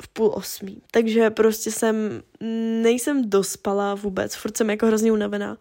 v 0.00 0.08
půl 0.08 0.32
osmí. 0.34 0.82
Takže 0.90 1.30
prostě 1.30 1.70
jsem, 1.70 2.22
nejsem 2.82 3.30
dospala 3.30 3.94
vůbec, 3.94 4.34
furt 4.34 4.56
jsem 4.56 4.70
jako 4.70 4.86
hrozně 4.86 5.12
unavená, 5.12 5.56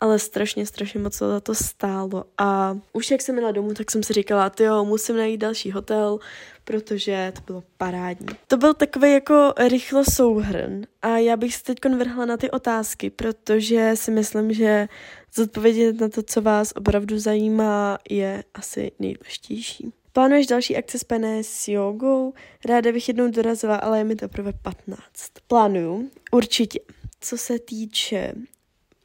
ale 0.00 0.18
strašně, 0.18 0.66
strašně 0.66 1.00
moc 1.00 1.18
za 1.18 1.40
to 1.40 1.54
stálo. 1.54 2.24
A 2.38 2.78
už 2.92 3.10
jak 3.10 3.22
jsem 3.22 3.38
jela 3.38 3.52
domů, 3.52 3.74
tak 3.74 3.90
jsem 3.90 4.02
si 4.02 4.12
říkala, 4.12 4.50
ty 4.50 4.62
jo, 4.62 4.84
musím 4.84 5.16
najít 5.16 5.40
další 5.40 5.70
hotel, 5.70 6.18
protože 6.64 7.32
to 7.36 7.40
bylo 7.46 7.62
parádní. 7.76 8.26
To 8.48 8.56
byl 8.56 8.74
takový 8.74 9.12
jako 9.12 9.54
rychlo 9.68 10.04
souhrn 10.04 10.82
a 11.02 11.08
já 11.08 11.36
bych 11.36 11.54
se 11.54 11.64
teď 11.64 11.78
vrhla 11.96 12.24
na 12.24 12.36
ty 12.36 12.50
otázky, 12.50 13.10
protože 13.10 13.92
si 13.94 14.10
myslím, 14.10 14.52
že 14.52 14.88
zodpovědět 15.34 16.00
na 16.00 16.08
to, 16.08 16.22
co 16.22 16.42
vás 16.42 16.72
opravdu 16.76 17.18
zajímá, 17.18 17.98
je 18.10 18.44
asi 18.54 18.92
nejdůležitější. 18.98 19.92
Plánuješ 20.14 20.46
další 20.46 20.76
akce 20.76 20.98
spojené 20.98 21.44
s 21.44 21.68
jogou? 21.68 22.32
Ráda 22.64 22.92
bych 22.92 23.08
jednou 23.08 23.30
dorazila, 23.30 23.76
ale 23.76 23.98
je 23.98 24.04
mi 24.04 24.16
teprve 24.16 24.52
15. 24.52 25.02
Plánuju, 25.46 26.10
určitě. 26.32 26.80
Co 27.20 27.38
se 27.38 27.58
týče 27.58 28.34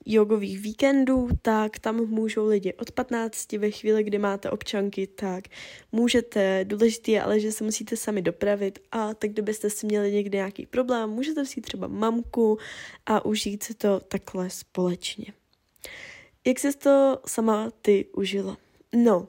jogových 0.05 0.59
víkendů, 0.59 1.29
tak 1.41 1.79
tam 1.79 2.05
můžou 2.05 2.45
lidi 2.45 2.73
od 2.73 2.91
15 2.91 3.51
ve 3.51 3.71
chvíli, 3.71 4.03
kdy 4.03 4.17
máte 4.17 4.49
občanky, 4.49 5.07
tak 5.07 5.43
můžete, 5.91 6.65
důležitý 6.65 7.11
je 7.11 7.21
ale, 7.21 7.39
že 7.39 7.51
se 7.51 7.63
musíte 7.63 7.97
sami 7.97 8.21
dopravit 8.21 8.79
a 8.91 9.13
tak 9.13 9.29
kdybyste 9.31 9.69
si 9.69 9.85
měli 9.85 10.11
někdy 10.11 10.37
nějaký 10.37 10.65
problém, 10.65 11.09
můžete 11.09 11.43
vzít 11.43 11.61
třeba 11.61 11.87
mamku 11.87 12.57
a 13.05 13.25
užít 13.25 13.63
si 13.63 13.73
to 13.73 13.99
takhle 13.99 14.49
společně. 14.49 15.25
Jak 16.47 16.59
jsi 16.59 16.77
to 16.77 17.19
sama 17.25 17.71
ty 17.81 18.05
užila? 18.13 18.57
No, 18.95 19.27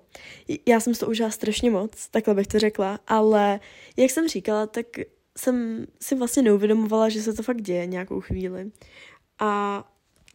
já 0.67 0.81
jsem 0.81 0.95
to 0.95 1.07
užila 1.07 1.31
strašně 1.31 1.71
moc, 1.71 2.09
takhle 2.09 2.35
bych 2.35 2.47
to 2.47 2.59
řekla, 2.59 3.01
ale 3.07 3.61
jak 3.97 4.11
jsem 4.11 4.29
říkala, 4.29 4.67
tak 4.67 4.87
jsem 5.39 5.87
si 6.01 6.15
vlastně 6.15 6.43
neuvědomovala, 6.43 7.09
že 7.09 7.23
se 7.23 7.33
to 7.33 7.43
fakt 7.43 7.63
děje 7.63 7.87
nějakou 7.87 8.21
chvíli. 8.21 8.71
A, 9.39 9.85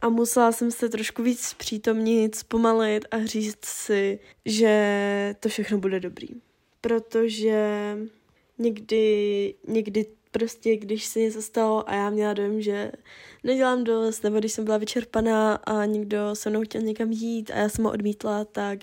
a 0.02 0.10
musela 0.10 0.52
jsem 0.52 0.72
se 0.72 0.90
trošku 0.90 1.24
víc 1.24 1.42
zpřítomnit, 1.42 2.36
zpomalit 2.36 3.06
a 3.12 3.26
říct 3.26 3.66
si, 3.66 4.20
že 4.46 5.36
to 5.40 5.50
všechno 5.50 5.78
bude 5.78 6.00
dobrý. 6.00 6.28
Protože 6.82 7.98
někdy, 8.58 9.54
někdy 9.68 10.06
prostě, 10.39 10.78
když 10.78 11.06
se 11.06 11.19
něco 11.19 11.41
stalo 11.41 11.89
a 11.89 11.93
já 11.93 12.10
měla 12.10 12.34
dojem, 12.34 12.62
že 12.62 12.91
nedělám 13.43 13.84
dost, 13.84 14.24
nebo 14.24 14.39
když 14.39 14.52
jsem 14.52 14.65
byla 14.65 14.78
vyčerpaná 14.78 15.56
a 15.56 15.86
někdo 15.86 16.17
se 16.34 16.50
mnou 16.50 16.62
chtěl 16.62 16.82
někam 16.82 17.12
jít 17.12 17.52
a 17.52 17.58
já 17.58 17.69
jsem 17.69 17.86
ho 17.86 17.91
odmítla, 17.91 18.45
tak 18.45 18.80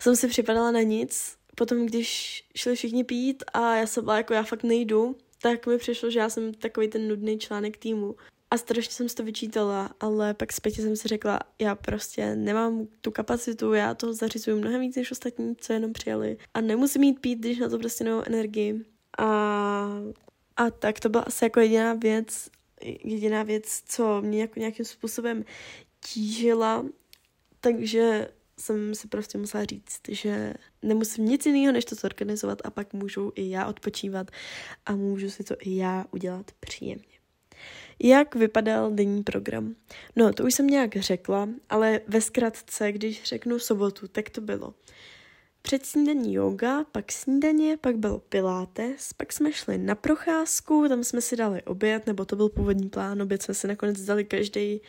jsem 0.00 0.16
si 0.16 0.28
připadala 0.28 0.70
na 0.70 0.82
nic. 0.82 1.36
Potom, 1.54 1.86
když 1.86 2.44
šli 2.56 2.74
všichni 2.74 3.04
pít 3.04 3.44
a 3.52 3.76
já 3.76 3.86
jsem 3.86 4.04
byla 4.04 4.16
jako 4.16 4.34
já 4.34 4.42
fakt 4.42 4.62
nejdu, 4.62 5.16
tak 5.42 5.66
mi 5.66 5.78
přišlo, 5.78 6.10
že 6.10 6.18
já 6.18 6.28
jsem 6.28 6.54
takový 6.54 6.88
ten 6.88 7.08
nudný 7.08 7.38
článek 7.38 7.76
týmu. 7.76 8.14
A 8.50 8.56
strašně 8.58 8.92
jsem 8.92 9.08
si 9.08 9.14
to 9.14 9.24
vyčítala, 9.24 9.90
ale 10.00 10.34
pak 10.34 10.52
zpětě 10.52 10.82
jsem 10.82 10.96
si 10.96 11.08
řekla, 11.08 11.40
já 11.58 11.74
prostě 11.74 12.36
nemám 12.36 12.86
tu 13.00 13.10
kapacitu, 13.10 13.72
já 13.72 13.94
toho 13.94 14.12
zařizuju 14.12 14.58
mnohem 14.58 14.80
víc 14.80 14.96
než 14.96 15.10
ostatní, 15.10 15.56
co 15.56 15.72
jenom 15.72 15.92
přijeli. 15.92 16.36
A 16.54 16.60
nemusím 16.60 17.00
mít 17.00 17.20
pít, 17.20 17.38
když 17.38 17.58
na 17.58 17.68
to 17.68 17.78
prostě 17.78 18.04
nemám 18.04 18.22
energii. 18.26 18.84
A, 19.18 20.02
a 20.56 20.70
tak 20.70 21.00
to 21.00 21.08
byla 21.08 21.22
asi 21.22 21.44
jako 21.44 21.60
jediná 21.60 21.94
věc, 21.94 22.50
jediná 23.04 23.42
věc, 23.42 23.82
co 23.86 24.22
mě 24.22 24.40
jako 24.40 24.60
nějakým 24.60 24.84
způsobem 24.84 25.44
tížila, 26.00 26.86
takže 27.60 28.28
jsem 28.58 28.94
si 28.94 29.08
prostě 29.08 29.38
musela 29.38 29.64
říct, 29.64 30.00
že 30.08 30.54
nemusím 30.82 31.24
nic 31.24 31.46
jiného, 31.46 31.72
než 31.72 31.84
to 31.84 31.94
zorganizovat 31.94 32.58
a 32.64 32.70
pak 32.70 32.92
můžu 32.92 33.32
i 33.34 33.50
já 33.50 33.66
odpočívat 33.66 34.30
a 34.86 34.96
můžu 34.96 35.30
si 35.30 35.44
to 35.44 35.54
i 35.60 35.76
já 35.76 36.04
udělat 36.10 36.50
příjemně. 36.60 37.12
Jak 38.02 38.34
vypadal 38.34 38.90
denní 38.90 39.22
program? 39.22 39.74
No, 40.16 40.32
to 40.32 40.44
už 40.44 40.54
jsem 40.54 40.66
nějak 40.66 40.96
řekla, 40.96 41.48
ale 41.68 42.00
ve 42.06 42.20
zkratce, 42.20 42.92
když 42.92 43.22
řeknu 43.24 43.58
sobotu, 43.58 44.08
tak 44.08 44.30
to 44.30 44.40
bylo. 44.40 44.74
Před 45.62 45.86
snídaní 45.86 46.34
yoga, 46.34 46.84
pak 46.84 47.12
snídaně, 47.12 47.76
pak 47.76 47.96
byl 47.96 48.22
pilates, 48.28 49.12
pak 49.12 49.32
jsme 49.32 49.52
šli 49.52 49.78
na 49.78 49.94
procházku, 49.94 50.88
tam 50.88 51.04
jsme 51.04 51.20
si 51.20 51.36
dali 51.36 51.62
oběd, 51.62 52.06
nebo 52.06 52.24
to 52.24 52.36
byl 52.36 52.48
původní 52.48 52.88
plán, 52.88 53.22
oběd 53.22 53.42
jsme 53.42 53.54
si 53.54 53.68
nakonec 53.68 54.00
dali 54.00 54.24
každý 54.24 54.80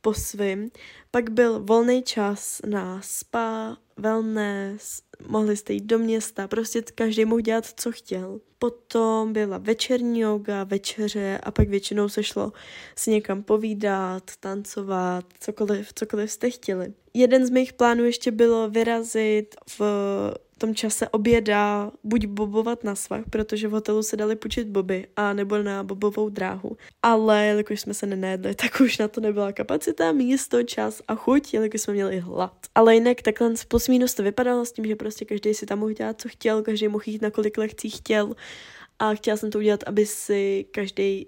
po 0.00 0.14
svým. 0.14 0.70
Pak 1.10 1.30
byl 1.30 1.60
volný 1.60 2.02
čas 2.02 2.60
na 2.66 3.00
spa, 3.02 3.76
wellness, 3.96 5.02
mohli 5.26 5.56
jste 5.56 5.72
jít 5.72 5.84
do 5.84 5.98
města, 5.98 6.48
prostě 6.48 6.82
každý 6.94 7.24
mohl 7.24 7.40
dělat, 7.40 7.66
co 7.76 7.92
chtěl. 7.92 8.40
Potom 8.58 9.32
byla 9.32 9.58
večerní 9.58 10.20
yoga, 10.20 10.64
večeře 10.64 11.40
a 11.42 11.50
pak 11.50 11.68
většinou 11.68 12.08
se 12.08 12.22
šlo 12.22 12.52
si 12.96 13.10
někam 13.10 13.42
povídat, 13.42 14.30
tancovat, 14.40 15.24
cokoliv, 15.40 15.92
cokoliv 15.94 16.32
jste 16.32 16.50
chtěli. 16.50 16.92
Jeden 17.14 17.46
z 17.46 17.50
mých 17.50 17.72
plánů 17.72 18.04
ještě 18.04 18.30
bylo 18.30 18.70
vyrazit 18.70 19.54
v 19.78 19.80
tom 20.58 20.74
čase 20.74 21.08
oběda 21.08 21.92
buď 22.04 22.26
bobovat 22.26 22.84
na 22.84 22.94
svah, 22.94 23.24
protože 23.30 23.68
v 23.68 23.70
hotelu 23.70 24.02
se 24.02 24.16
dali 24.16 24.36
půjčit 24.36 24.68
boby, 24.68 25.06
a 25.16 25.32
nebo 25.32 25.58
na 25.58 25.82
bobovou 25.82 26.28
dráhu. 26.28 26.76
Ale 27.02 27.46
jelikož 27.46 27.80
jsme 27.80 27.94
se 27.94 28.06
nenajedli, 28.06 28.54
tak 28.54 28.80
už 28.80 28.98
na 28.98 29.08
to 29.08 29.20
nebyla 29.20 29.52
kapacita, 29.52 30.12
místo, 30.12 30.62
čas 30.62 31.02
a 31.08 31.14
chuť, 31.14 31.54
jelikož 31.54 31.80
jsme 31.80 31.94
měli 31.94 32.18
hlad. 32.18 32.56
Ale 32.74 32.94
jinak 32.94 33.22
takhle 33.22 33.54
plus 33.68 33.88
minus 33.88 34.14
to 34.14 34.22
vypadalo 34.22 34.64
s 34.64 34.72
tím, 34.72 34.86
že 34.86 34.96
prostě 34.96 35.24
každý 35.24 35.54
si 35.54 35.66
tam 35.66 35.78
mohl 35.78 35.92
dělat, 35.92 36.20
co 36.20 36.28
chtěl, 36.28 36.62
každý 36.62 36.88
mohl 36.88 37.04
jít 37.06 37.22
na 37.22 37.30
kolik 37.30 37.58
lekcí 37.58 37.90
chtěl 37.90 38.34
a 38.98 39.14
chtěla 39.14 39.36
jsem 39.36 39.50
to 39.50 39.58
udělat, 39.58 39.80
aby 39.86 40.06
si 40.06 40.66
každý 40.70 41.26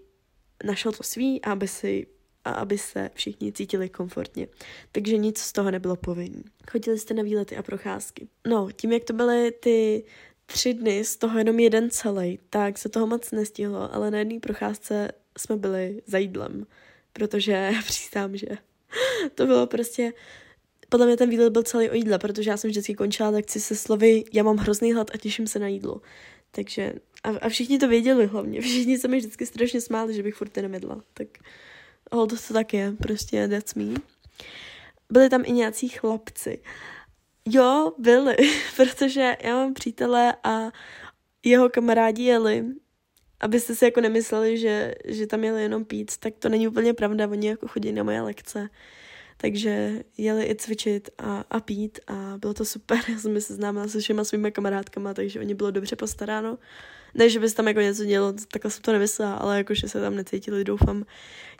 našel 0.64 0.92
to 0.92 1.02
svý 1.02 1.42
a 1.42 1.52
aby 1.52 1.68
si 1.68 2.06
a 2.48 2.52
aby 2.52 2.78
se 2.78 3.11
všichni 3.14 3.52
cítili 3.52 3.88
komfortně. 3.88 4.48
Takže 4.92 5.16
nic 5.16 5.38
z 5.38 5.52
toho 5.52 5.70
nebylo 5.70 5.96
povinný. 5.96 6.44
Chodili 6.70 6.98
jste 6.98 7.14
na 7.14 7.22
výlety 7.22 7.56
a 7.56 7.62
procházky. 7.62 8.28
No, 8.46 8.68
tím, 8.76 8.92
jak 8.92 9.04
to 9.04 9.12
byly 9.12 9.52
ty 9.52 10.04
tři 10.46 10.74
dny, 10.74 11.04
z 11.04 11.16
toho 11.16 11.38
jenom 11.38 11.58
jeden 11.58 11.90
celý, 11.90 12.38
tak 12.50 12.78
se 12.78 12.88
toho 12.88 13.06
moc 13.06 13.30
nestihlo, 13.30 13.94
ale 13.94 14.11
na 14.11 14.18
jedné 14.18 14.40
procházce 14.40 15.12
jsme 15.38 15.56
byli 15.56 16.02
za 16.06 16.18
jídlem, 16.18 16.66
protože 17.12 17.72
přistám, 17.84 18.37
že 18.37 18.46
to 19.34 19.46
bylo 19.46 19.66
prostě 19.66 20.12
podle 20.88 21.06
mě 21.06 21.16
ten 21.16 21.30
výlet 21.30 21.52
byl 21.52 21.62
celý 21.62 21.90
o 21.90 21.94
jídle, 21.94 22.18
protože 22.18 22.50
já 22.50 22.56
jsem 22.56 22.70
vždycky 22.70 22.94
končila 22.94 23.28
lekci 23.28 23.61
se 23.61 23.76
slovy 23.76 24.24
já 24.32 24.42
mám 24.42 24.56
hrozný 24.56 24.92
hlad 24.92 25.11
a 25.14 25.18
těším 25.18 25.46
se 25.46 25.58
na 25.58 25.68
jídlo. 25.68 26.00
Takže 26.50 26.92
a, 27.24 27.28
a 27.28 27.48
všichni 27.48 27.78
to 27.78 27.88
věděli 27.88 28.26
hlavně. 28.26 28.61
Všichni 28.68 28.98
se 28.98 29.08
mi 29.08 29.18
vždycky 29.18 29.46
strašně 29.46 29.80
smáli, 29.80 30.14
že 30.14 30.22
bych 30.22 30.34
furt 30.34 30.56
nemedla. 30.56 31.02
Tak 31.14 31.28
hold, 32.12 32.46
to 32.46 32.54
tak 32.54 32.74
je, 32.74 32.92
prostě 32.92 33.48
that's 33.48 33.74
me. 33.74 33.94
Byli 35.10 35.28
tam 35.28 35.42
i 35.44 35.52
nějací 35.52 35.88
chlapci. 35.88 36.62
Jo, 37.44 37.92
byli, 37.98 38.36
protože 38.76 39.36
já 39.42 39.54
mám 39.54 39.74
přítele 39.74 40.34
a 40.44 40.72
jeho 41.44 41.68
kamarádi 41.68 42.22
jeli, 42.22 42.64
abyste 43.40 43.74
si 43.74 43.84
jako 43.84 44.00
nemysleli, 44.00 44.58
že, 44.58 44.94
že 45.04 45.26
tam 45.26 45.44
jeli 45.44 45.62
jenom 45.62 45.84
pít, 45.84 46.16
tak 46.16 46.34
to 46.38 46.48
není 46.48 46.68
úplně 46.68 46.94
pravda, 46.94 47.28
oni 47.28 47.48
jako 47.48 47.68
chodí 47.68 47.92
na 47.92 48.02
moje 48.02 48.20
lekce. 48.20 48.68
Takže 49.40 50.02
jeli 50.18 50.44
i 50.50 50.54
cvičit 50.54 51.10
a, 51.18 51.44
a 51.50 51.60
pít 51.60 51.98
a 52.06 52.34
bylo 52.38 52.54
to 52.54 52.64
super. 52.64 52.98
Já 53.08 53.18
jsem 53.18 53.34
se 53.34 53.40
seznámila 53.40 53.88
se 53.88 54.00
všema 54.00 54.24
svými 54.24 54.52
kamarádkama, 54.52 55.14
takže 55.14 55.40
oni 55.40 55.54
bylo 55.54 55.70
dobře 55.70 55.96
postaráno. 55.96 56.58
Ne, 57.18 57.31
že 57.31 57.40
bys 57.40 57.54
tam 57.54 57.68
jako 57.68 57.81
něco 57.81 58.04
dělal, 58.04 58.35
takhle 58.52 58.70
jsem 58.70 58.83
to 58.83 58.92
nemyslela, 58.92 59.35
ale 59.35 59.57
jako, 59.57 59.74
že 59.74 59.88
se 59.88 60.00
tam 60.00 60.16
necítili, 60.16 60.64
doufám, 60.64 61.04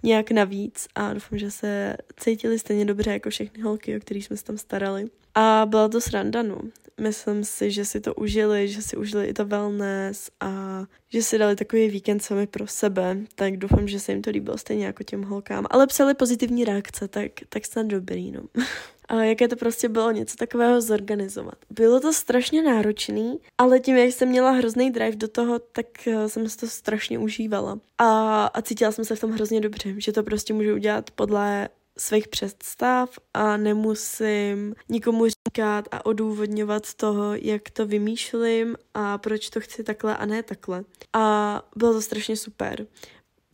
nějak 0.03 0.31
navíc 0.31 0.89
a 0.95 1.13
doufám, 1.13 1.39
že 1.39 1.51
se 1.51 1.97
cítili 2.17 2.59
stejně 2.59 2.85
dobře 2.85 3.13
jako 3.13 3.31
všechny 3.31 3.63
holky, 3.63 3.97
o 3.97 4.01
kterých 4.01 4.25
jsme 4.25 4.37
se 4.37 4.45
tam 4.45 4.59
starali. 4.59 5.07
A 5.35 5.67
byla 5.67 5.89
to 5.89 6.01
sranda, 6.01 6.43
no. 6.43 6.61
Myslím 7.01 7.45
si, 7.45 7.71
že 7.71 7.85
si 7.85 8.01
to 8.01 8.15
užili, 8.15 8.69
že 8.69 8.83
si 8.83 8.97
užili 8.97 9.27
i 9.27 9.33
to 9.33 9.45
wellness 9.45 10.31
a 10.41 10.83
že 11.09 11.23
si 11.23 11.39
dali 11.39 11.57
takový 11.57 11.89
víkend 11.89 12.21
sami 12.21 12.47
pro 12.47 12.67
sebe, 12.67 13.17
tak 13.35 13.57
doufám, 13.57 13.89
že 13.89 14.01
se 14.01 14.13
jim 14.13 14.23
to 14.23 14.31
líbilo 14.31 14.59
stejně 14.59 14.87
jako 14.87 15.03
těm 15.03 15.23
holkám. 15.23 15.67
Ale 15.71 15.87
psali 15.87 16.15
pozitivní 16.15 16.65
reakce, 16.65 17.09
tak, 17.09 17.33
tak 17.49 17.67
snad 17.67 17.87
dobrý, 17.87 18.31
no. 18.31 18.41
A 19.09 19.15
jaké 19.15 19.49
to 19.49 19.57
prostě 19.57 19.89
bylo 19.89 20.11
něco 20.11 20.37
takového 20.37 20.81
zorganizovat. 20.81 21.55
Bylo 21.71 22.01
to 22.01 22.13
strašně 22.13 22.63
náročný, 22.63 23.39
ale 23.59 23.81
tím, 23.81 23.97
jak 23.97 24.13
jsem 24.13 24.29
měla 24.29 24.51
hrozný 24.51 24.91
drive 24.91 25.17
do 25.17 25.29
toho, 25.29 25.59
tak 25.59 26.09
eh, 26.09 26.29
jsem 26.29 26.49
si 26.49 26.57
to 26.57 26.67
strašně 26.67 27.19
užívala. 27.19 27.79
A, 27.99 28.45
a 28.47 28.63
cítila 28.63 28.93
jsem 28.93 29.05
se 29.05 29.17
v 29.17 29.21
tom 29.21 29.31
hrozně 29.31 29.61
dobře, 29.61 29.95
že 29.97 30.13
to 30.13 30.23
prostě 30.23 30.55
můžu 30.55 30.75
udělat 30.75 31.11
podle 31.11 31.69
svých 31.99 32.29
představ 32.29 33.11
a 33.35 33.57
nemusím 33.57 34.75
nikomu 34.89 35.25
říkat 35.27 35.89
a 35.91 36.07
odůvodňovat 36.07 36.95
toho, 36.95 37.35
jak 37.35 37.71
to 37.71 37.87
vymýšlím 37.87 38.77
a 38.95 39.19
proč 39.19 39.51
to 39.51 39.61
chci 39.61 39.85
takhle 39.85 40.17
a 40.17 40.27
ne 40.27 40.43
takhle. 40.43 40.85
A 41.13 41.63
bylo 41.77 41.93
to 41.93 42.03
strašně 42.03 42.37
super. 42.37 42.87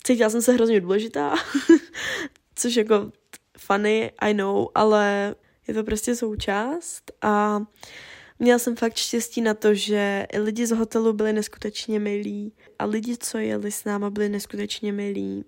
Cítila 0.05 0.31
jsem 0.31 0.43
se 0.43 0.53
hrozně 0.53 0.81
důležitá, 0.81 1.35
což 2.55 2.77
jako 2.77 3.13
funny, 3.59 4.13
I 4.19 4.35
know, 4.35 4.69
ale 4.75 5.35
je 5.69 5.75
to 5.75 5.85
prostě 5.85 6.17
součást 6.17 7.13
a 7.23 7.63
měla 8.39 8.59
jsem 8.59 8.77
fakt 8.77 8.97
štěstí 8.97 9.41
na 9.41 9.55
to, 9.55 9.75
že 9.75 10.27
lidi 10.39 10.67
z 10.67 10.71
hotelu 10.71 11.13
byli 11.13 11.33
neskutečně 11.33 12.01
milí 12.01 12.53
a 12.79 12.85
lidi, 12.85 13.17
co 13.17 13.39
jeli 13.39 13.73
s 13.73 13.85
náma, 13.85 14.11
byli 14.11 14.29
neskutečně 14.29 14.93
milí 14.93 15.45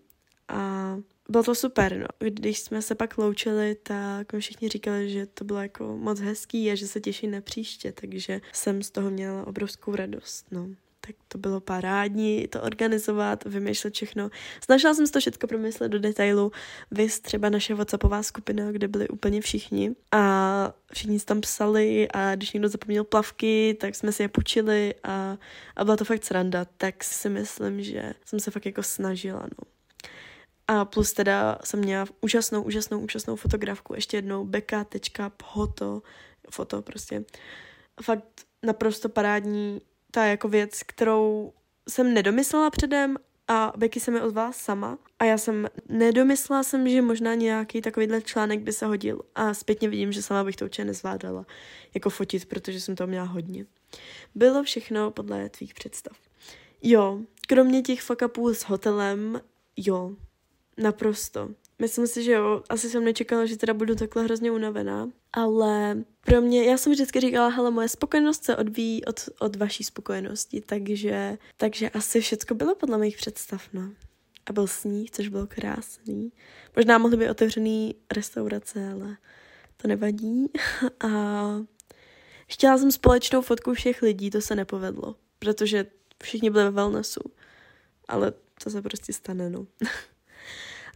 a 0.48 0.96
bylo 1.28 1.44
to 1.44 1.54
super, 1.54 1.98
no. 1.98 2.06
Když 2.18 2.60
jsme 2.60 2.82
se 2.82 2.94
pak 2.94 3.18
loučili, 3.18 3.76
tak 3.82 4.26
všichni 4.38 4.68
říkali, 4.68 5.10
že 5.10 5.26
to 5.26 5.44
bylo 5.44 5.58
jako 5.58 5.96
moc 5.96 6.20
hezký 6.20 6.70
a 6.70 6.74
že 6.74 6.86
se 6.86 7.00
těší 7.00 7.26
na 7.26 7.40
příště, 7.40 7.92
takže 7.92 8.40
jsem 8.52 8.82
z 8.82 8.90
toho 8.90 9.10
měla 9.10 9.46
obrovskou 9.46 9.94
radost, 9.94 10.46
no 10.50 10.68
tak 11.06 11.16
to 11.28 11.38
bylo 11.38 11.60
parádní 11.60 12.48
to 12.48 12.62
organizovat, 12.62 13.44
vymýšlet 13.44 13.94
všechno. 13.94 14.30
Snažila 14.64 14.94
jsem 14.94 15.06
se 15.06 15.12
to 15.12 15.20
všechno 15.20 15.48
promyslet 15.48 15.92
do 15.92 15.98
detailu. 15.98 16.52
Vy 16.90 17.08
třeba 17.22 17.48
naše 17.48 17.74
WhatsAppová 17.74 18.22
skupina, 18.22 18.72
kde 18.72 18.88
byli 18.88 19.08
úplně 19.08 19.40
všichni 19.40 19.94
a 20.12 20.72
všichni 20.92 21.20
tam 21.20 21.40
psali 21.40 22.08
a 22.10 22.34
když 22.34 22.52
někdo 22.52 22.68
zapomněl 22.68 23.04
plavky, 23.04 23.76
tak 23.80 23.94
jsme 23.94 24.12
si 24.12 24.22
je 24.22 24.28
půjčili 24.28 24.94
a, 25.04 25.38
a 25.76 25.84
byla 25.84 25.96
to 25.96 26.04
fakt 26.04 26.24
sranda, 26.24 26.64
tak 26.76 27.04
si 27.04 27.28
myslím, 27.28 27.82
že 27.82 28.12
jsem 28.24 28.40
se 28.40 28.50
fakt 28.50 28.66
jako 28.66 28.82
snažila, 28.82 29.42
no. 29.42 29.70
A 30.68 30.84
plus 30.84 31.12
teda 31.12 31.58
jsem 31.64 31.80
měla 31.80 32.06
úžasnou, 32.20 32.62
úžasnou, 32.62 33.00
úžasnou 33.00 33.36
fotografku, 33.36 33.94
ještě 33.94 34.16
jednou 34.16 34.44
beka.hoto, 34.44 36.02
foto 36.50 36.82
prostě. 36.82 37.24
Fakt 38.02 38.24
naprosto 38.62 39.08
parádní 39.08 39.80
ta 40.16 40.24
jako 40.24 40.48
věc, 40.48 40.82
kterou 40.82 41.52
jsem 41.88 42.14
nedomyslela 42.14 42.70
předem 42.70 43.16
a 43.48 43.72
Becky 43.76 44.00
se 44.00 44.10
mi 44.10 44.20
ozvala 44.20 44.52
sama 44.52 44.98
a 45.18 45.24
já 45.24 45.38
jsem 45.38 45.68
nedomyslela 45.88 46.62
jsem, 46.62 46.88
že 46.88 47.02
možná 47.02 47.34
nějaký 47.34 47.80
takovýhle 47.80 48.22
článek 48.22 48.60
by 48.60 48.72
se 48.72 48.86
hodil 48.86 49.20
a 49.34 49.54
zpětně 49.54 49.88
vidím, 49.88 50.12
že 50.12 50.22
sama 50.22 50.44
bych 50.44 50.56
to 50.56 50.64
určitě 50.64 50.84
nezvládala 50.84 51.46
jako 51.94 52.10
fotit, 52.10 52.48
protože 52.48 52.80
jsem 52.80 52.96
to 52.96 53.06
měla 53.06 53.24
hodně. 53.24 53.66
Bylo 54.34 54.62
všechno 54.62 55.10
podle 55.10 55.48
tvých 55.48 55.74
představ. 55.74 56.16
Jo, 56.82 57.20
kromě 57.48 57.82
těch 57.82 58.02
fuck 58.02 58.22
s 58.52 58.62
hotelem, 58.62 59.40
jo, 59.76 60.16
naprosto. 60.76 61.48
Myslím 61.78 62.06
si, 62.06 62.22
že 62.22 62.32
jo, 62.32 62.62
asi 62.68 62.90
jsem 62.90 63.04
nečekala, 63.04 63.46
že 63.46 63.56
teda 63.56 63.74
budu 63.74 63.94
takhle 63.94 64.22
hrozně 64.22 64.50
unavená, 64.50 65.10
ale 65.32 66.04
pro 66.20 66.40
mě, 66.40 66.64
já 66.64 66.76
jsem 66.76 66.92
vždycky 66.92 67.20
říkala, 67.20 67.48
hele, 67.48 67.70
moje 67.70 67.88
spokojenost 67.88 68.44
se 68.44 68.56
odvíjí 68.56 69.04
od, 69.04 69.28
od 69.40 69.56
vaší 69.56 69.84
spokojenosti, 69.84 70.60
takže, 70.60 71.38
takže 71.56 71.90
asi 71.90 72.20
všechno 72.20 72.56
bylo 72.56 72.74
podle 72.74 72.98
mých 72.98 73.16
představ, 73.16 73.68
no. 73.72 73.92
A 74.46 74.52
byl 74.52 74.66
sníh, 74.66 75.10
což 75.10 75.28
bylo 75.28 75.46
krásný. 75.46 76.32
Možná 76.76 76.98
mohly 76.98 77.16
být 77.16 77.30
otevřený 77.30 77.94
restaurace, 78.12 78.90
ale 78.92 79.16
to 79.76 79.88
nevadí. 79.88 80.46
A 81.00 81.10
chtěla 82.48 82.78
jsem 82.78 82.92
společnou 82.92 83.42
fotku 83.42 83.74
všech 83.74 84.02
lidí, 84.02 84.30
to 84.30 84.40
se 84.40 84.54
nepovedlo, 84.54 85.16
protože 85.38 85.86
všichni 86.22 86.50
byli 86.50 86.64
ve 86.64 86.70
wellnessu. 86.70 87.20
Ale 88.08 88.32
to 88.64 88.70
se 88.70 88.82
prostě 88.82 89.12
stane, 89.12 89.50
no. 89.50 89.66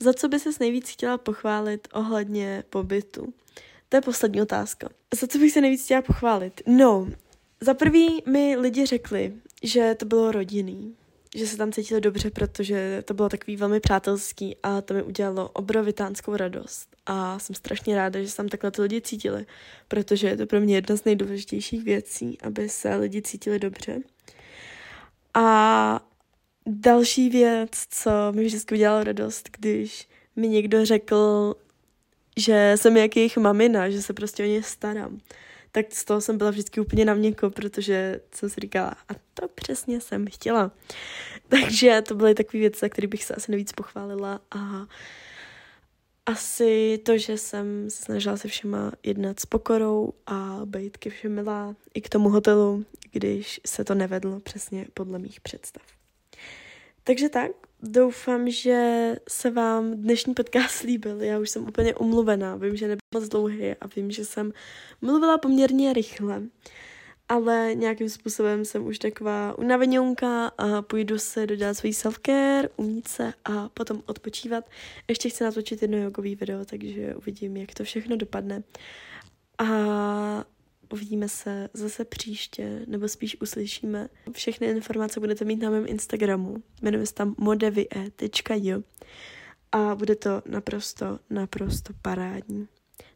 Za 0.03 0.13
co 0.13 0.29
by 0.29 0.41
ses 0.41 0.59
nejvíc 0.59 0.89
chtěla 0.89 1.19
pochválit 1.19 1.89
ohledně 1.93 2.65
pobytu? 2.71 3.35
To 3.89 3.97
je 3.97 4.01
poslední 4.01 4.43
otázka. 4.43 4.89
Za 5.21 5.27
co 5.27 5.39
bych 5.39 5.53
se 5.53 5.61
nejvíc 5.61 5.85
chtěla 5.85 6.03
pochválit? 6.03 6.63
No, 6.67 7.09
za 7.61 7.75
prvý 7.75 8.23
mi 8.27 8.57
lidi 8.57 8.87
řekli, 8.87 9.33
že 9.63 9.95
to 9.99 10.05
bylo 10.07 10.33
rodinný, 10.33 10.95
že 11.37 11.47
se 11.47 11.57
tam 11.57 11.73
cítili 11.73 12.01
dobře, 12.01 12.31
protože 12.31 13.03
to 13.05 13.15
bylo 13.15 13.29
takový 13.29 13.57
velmi 13.57 13.81
přátelský 13.81 14.57
a 14.63 14.81
to 14.81 14.95
mi 14.95 15.03
udělalo 15.03 15.49
obrovitánskou 15.49 16.37
radost. 16.37 16.89
A 17.07 17.39
jsem 17.39 17.55
strašně 17.55 17.97
ráda, 17.97 18.23
že 18.23 18.29
se 18.29 18.37
tam 18.37 18.49
takhle 18.49 18.71
ty 18.71 18.83
lidi 18.83 19.01
cítili, 19.01 19.47
protože 19.89 20.29
je 20.29 20.37
to 20.37 20.47
pro 20.47 20.61
mě 20.61 20.75
jedna 20.75 20.97
z 20.97 21.05
nejdůležitějších 21.05 21.85
věcí, 21.85 22.39
aby 22.43 22.69
se 22.69 22.97
lidi 22.97 23.23
cítili 23.23 23.59
dobře. 23.59 23.99
A 25.35 26.10
další 26.67 27.29
věc, 27.31 27.71
co 27.91 28.11
mi 28.33 28.45
vždycky 28.45 28.75
udělalo 28.75 29.05
radost, 29.05 29.49
když 29.59 30.09
mi 30.37 30.49
někdo 30.49 30.87
řekl, 30.87 31.55
že 32.37 32.73
jsem 32.77 32.97
jak 32.97 33.17
jejich 33.17 33.37
mamina, 33.37 33.91
že 33.91 34.03
se 34.03 34.13
prostě 34.13 34.45
o 34.45 34.47
ně 34.47 34.63
starám. 34.63 35.21
Tak 35.73 35.93
z 35.93 36.05
toho 36.05 36.21
jsem 36.21 36.39
byla 36.39 36.51
vždycky 36.51 36.81
úplně 36.81 37.05
na 37.05 37.15
měko, 37.15 37.51
protože 37.51 38.21
jsem 38.35 38.51
si 38.51 38.61
říkala, 38.61 38.95
a 39.09 39.13
to 39.35 39.49
přesně 39.49 40.01
jsem 40.01 40.27
chtěla. 40.27 40.71
Takže 41.49 42.03
to 42.09 42.15
byly 42.15 42.35
takové 42.35 42.61
věci, 42.61 42.79
za 42.81 42.89
které 42.89 43.09
bych 43.09 43.25
se 43.25 43.35
asi 43.35 43.51
nejvíc 43.51 43.73
pochválila 43.73 44.41
a 44.51 44.87
asi 46.27 47.01
to, 47.05 47.19
že 47.19 47.39
jsem 47.39 47.91
se 47.91 48.05
snažila 48.05 48.37
se 48.37 48.49
všema 48.49 48.93
jednat 49.03 49.41
s 49.41 49.47
pokorou 49.47 50.13
a 50.27 50.61
být 50.65 50.97
ke 50.97 51.11
všem 51.11 51.35
milá 51.35 51.77
i 51.95 52.01
k 52.01 52.09
tomu 52.09 52.29
hotelu, 52.29 52.85
když 53.13 53.61
se 53.67 53.85
to 53.85 53.95
nevedlo 53.95 54.41
přesně 54.41 54.87
podle 54.95 55.19
mých 55.19 55.41
představ. 55.41 56.00
Takže 57.05 57.29
tak, 57.29 57.51
doufám, 57.83 58.51
že 58.51 59.13
se 59.29 59.51
vám 59.51 59.95
dnešní 59.95 60.35
podcast 60.35 60.83
líbil. 60.83 61.23
Já 61.23 61.39
už 61.39 61.51
jsem 61.51 61.69
úplně 61.69 61.95
umluvená, 61.95 62.57
vím, 62.57 62.77
že 62.77 62.89
nebyl 62.89 63.01
moc 63.15 63.29
dlouhý 63.29 63.75
a 63.75 63.87
vím, 63.97 64.11
že 64.11 64.25
jsem 64.25 64.53
mluvila 65.03 65.39
poměrně 65.39 65.93
rychle. 65.93 66.43
Ale 67.29 67.75
nějakým 67.75 68.09
způsobem 68.09 68.65
jsem 68.65 68.87
už 68.87 68.99
taková 68.99 69.59
unaveněnka 69.59 70.47
a 70.47 70.83
půjdu 70.83 71.19
se 71.19 71.47
dodělat 71.47 71.75
svůj 71.75 71.91
self-care, 71.91 72.69
umít 72.77 73.09
se 73.09 73.33
a 73.45 73.69
potom 73.69 74.03
odpočívat. 74.07 74.71
Ještě 75.09 75.29
chci 75.29 75.45
natočit 75.45 75.83
jedno 75.83 75.99
jogový 75.99 76.37
video, 76.37 76.65
takže 76.65 77.15
uvidím, 77.15 77.57
jak 77.57 77.75
to 77.75 77.85
všechno 77.85 78.17
dopadne. 78.17 78.63
A 79.59 80.45
uvidíme 80.93 81.29
se 81.29 81.69
zase 81.75 82.05
příště, 82.05 82.83
nebo 82.87 83.09
spíš 83.09 83.41
uslyšíme. 83.41 84.09
Všechny 84.33 84.67
informace 84.67 85.21
budete 85.21 85.45
mít 85.45 85.63
na 85.63 85.71
mém 85.71 85.85
Instagramu. 85.87 86.57
Jmenuje 86.83 87.07
se 87.07 87.15
tam 87.15 87.35
modevie.jo 87.39 88.83
a 89.73 89.95
bude 89.95 90.17
to 90.17 90.43
naprosto, 90.47 91.19
naprosto 91.31 91.93
parádní. 92.03 92.69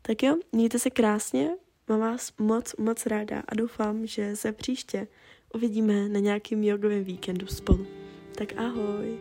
Tak 0.02 0.22
jo, 0.22 0.37
mějte 0.52 0.78
se 0.78 0.90
krásně, 0.90 1.50
mám 1.88 2.00
vás 2.00 2.32
moc, 2.38 2.76
moc 2.76 3.06
ráda 3.06 3.42
a 3.48 3.54
doufám, 3.54 4.06
že 4.06 4.37
se 4.37 4.52
příště 4.52 5.08
uvidíme 5.54 6.08
na 6.08 6.20
nějakým 6.20 6.64
jogovém 6.64 7.04
víkendu 7.04 7.46
spolu. 7.46 7.87
Tak 8.34 8.52
ahoj! 8.56 9.18